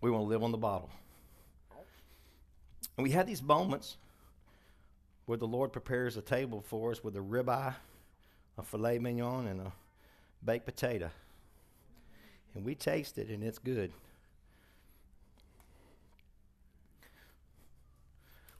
[0.00, 0.90] We want to live on the bottle.
[2.96, 3.96] And we had these moments
[5.26, 7.74] where the Lord prepares a table for us with a ribeye,
[8.56, 9.72] a filet mignon, and a
[10.44, 11.10] baked potato.
[12.54, 13.92] And we taste it, and it's good.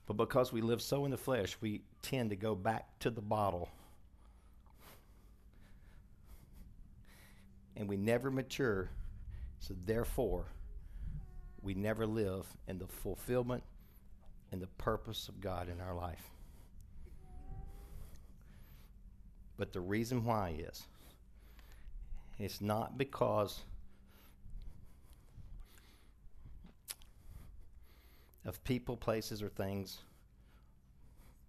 [0.07, 3.22] But because we live so in the flesh, we tend to go back to the
[3.22, 3.68] bottle.
[7.76, 8.89] And we never mature.
[9.61, 10.45] So therefore,
[11.67, 13.64] we never live in the fulfillment
[14.53, 16.23] and the purpose of God in our life.
[19.57, 20.85] But the reason why is
[22.39, 23.62] it's not because
[28.45, 29.99] of people, places, or things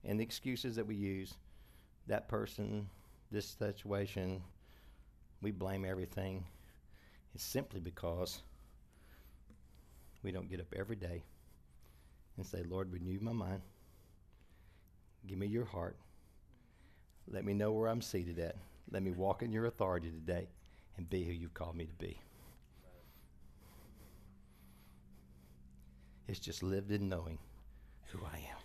[0.03, 1.36] and the excuses that we use.
[2.07, 2.89] That person,
[3.30, 4.41] this situation,
[5.43, 6.43] we blame everything.
[7.36, 8.41] It's simply because
[10.24, 11.24] we don't get up every day
[12.38, 13.61] and say, Lord, renew my mind.
[15.26, 15.97] Give me your heart.
[17.30, 18.55] Let me know where I'm seated at.
[18.91, 20.47] Let me walk in your authority today
[20.95, 22.20] and be who you've called me to be.
[26.28, 27.38] It's just lived in knowing
[28.11, 28.57] who I am.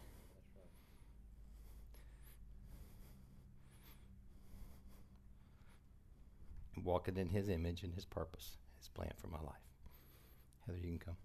[6.77, 9.55] And walking in his image and his purpose, his plan for my life.
[10.67, 11.17] Heather, you can come.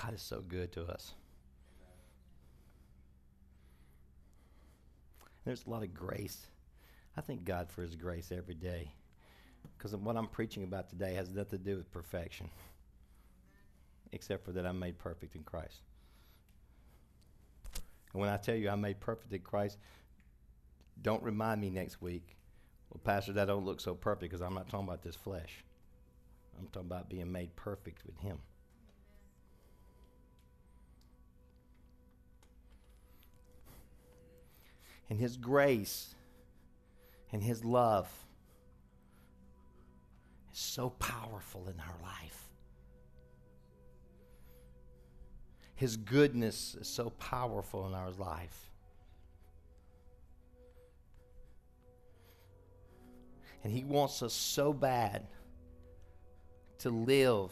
[0.00, 1.12] God is so good to us.
[5.44, 6.46] There's a lot of grace.
[7.16, 8.92] I thank God for His grace every day.
[9.76, 12.48] Because what I'm preaching about today has nothing to do with perfection,
[14.12, 15.80] except for that I'm made perfect in Christ.
[18.12, 19.78] And when I tell you I'm made perfect in Christ,
[21.02, 22.36] don't remind me next week,
[22.90, 25.64] well, Pastor, that don't look so perfect because I'm not talking about this flesh.
[26.58, 28.38] I'm talking about being made perfect with Him.
[35.10, 36.14] And His grace
[37.32, 38.08] and His love
[40.52, 42.48] is so powerful in our life.
[45.74, 48.70] His goodness is so powerful in our life.
[53.64, 55.26] And He wants us so bad
[56.78, 57.50] to live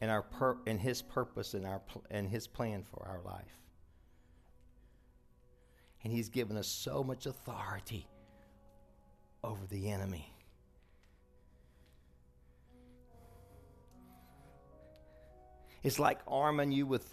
[0.00, 3.65] in, our pur- in His purpose and, our pl- and His plan for our life.
[6.06, 8.06] And He's given us so much authority
[9.42, 10.32] over the enemy.
[15.82, 17.12] It's like arming you with,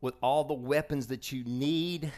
[0.00, 2.10] with all the weapons that you need.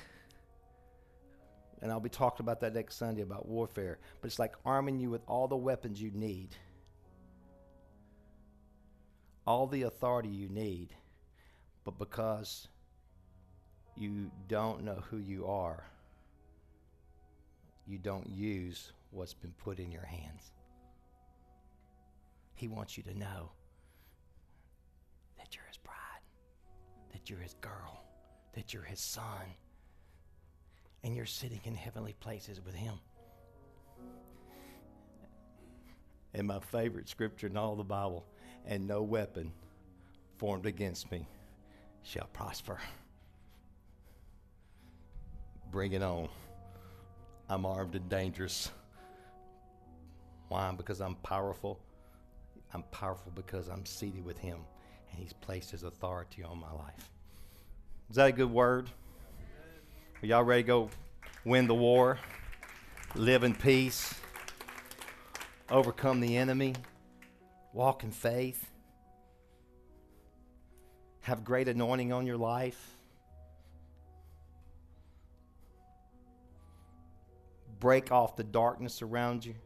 [1.81, 3.99] And I'll be talking about that next Sunday about warfare.
[4.21, 6.55] But it's like arming you with all the weapons you need,
[9.45, 10.91] all the authority you need.
[11.83, 12.69] But because
[13.97, 15.85] you don't know who you are,
[17.87, 20.53] you don't use what's been put in your hands.
[22.55, 23.51] He wants you to know
[25.39, 25.97] that you're his bride,
[27.13, 28.05] that you're his girl,
[28.55, 29.43] that you're his son,
[31.03, 32.95] and you're sitting in heavenly places with him.
[36.35, 38.25] And my favorite scripture in all the Bible,
[38.67, 39.53] and no weapon
[40.39, 41.27] formed against me
[42.03, 42.79] shall prosper.
[45.71, 46.29] Bring it on.
[47.53, 48.71] I'm armed and dangerous.
[50.49, 50.73] Why?
[50.75, 51.79] Because I'm powerful.
[52.73, 54.57] I'm powerful because I'm seated with Him
[55.11, 57.11] and He's placed His authority on my life.
[58.09, 58.89] Is that a good word?
[60.23, 60.91] Are y'all ready to go
[61.45, 62.19] win the war?
[63.17, 64.15] Live in peace?
[65.69, 66.75] Overcome the enemy?
[67.75, 68.67] Walk in faith?
[71.21, 72.92] Have great anointing on your life?
[77.83, 79.57] Break off the darkness around you?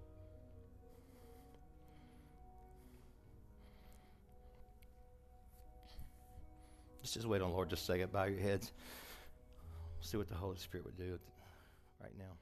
[7.03, 8.13] Let's just wait on the Lord just a second.
[8.13, 8.73] Bow your heads.
[10.01, 11.19] See what the Holy Spirit would do
[12.01, 12.33] right now.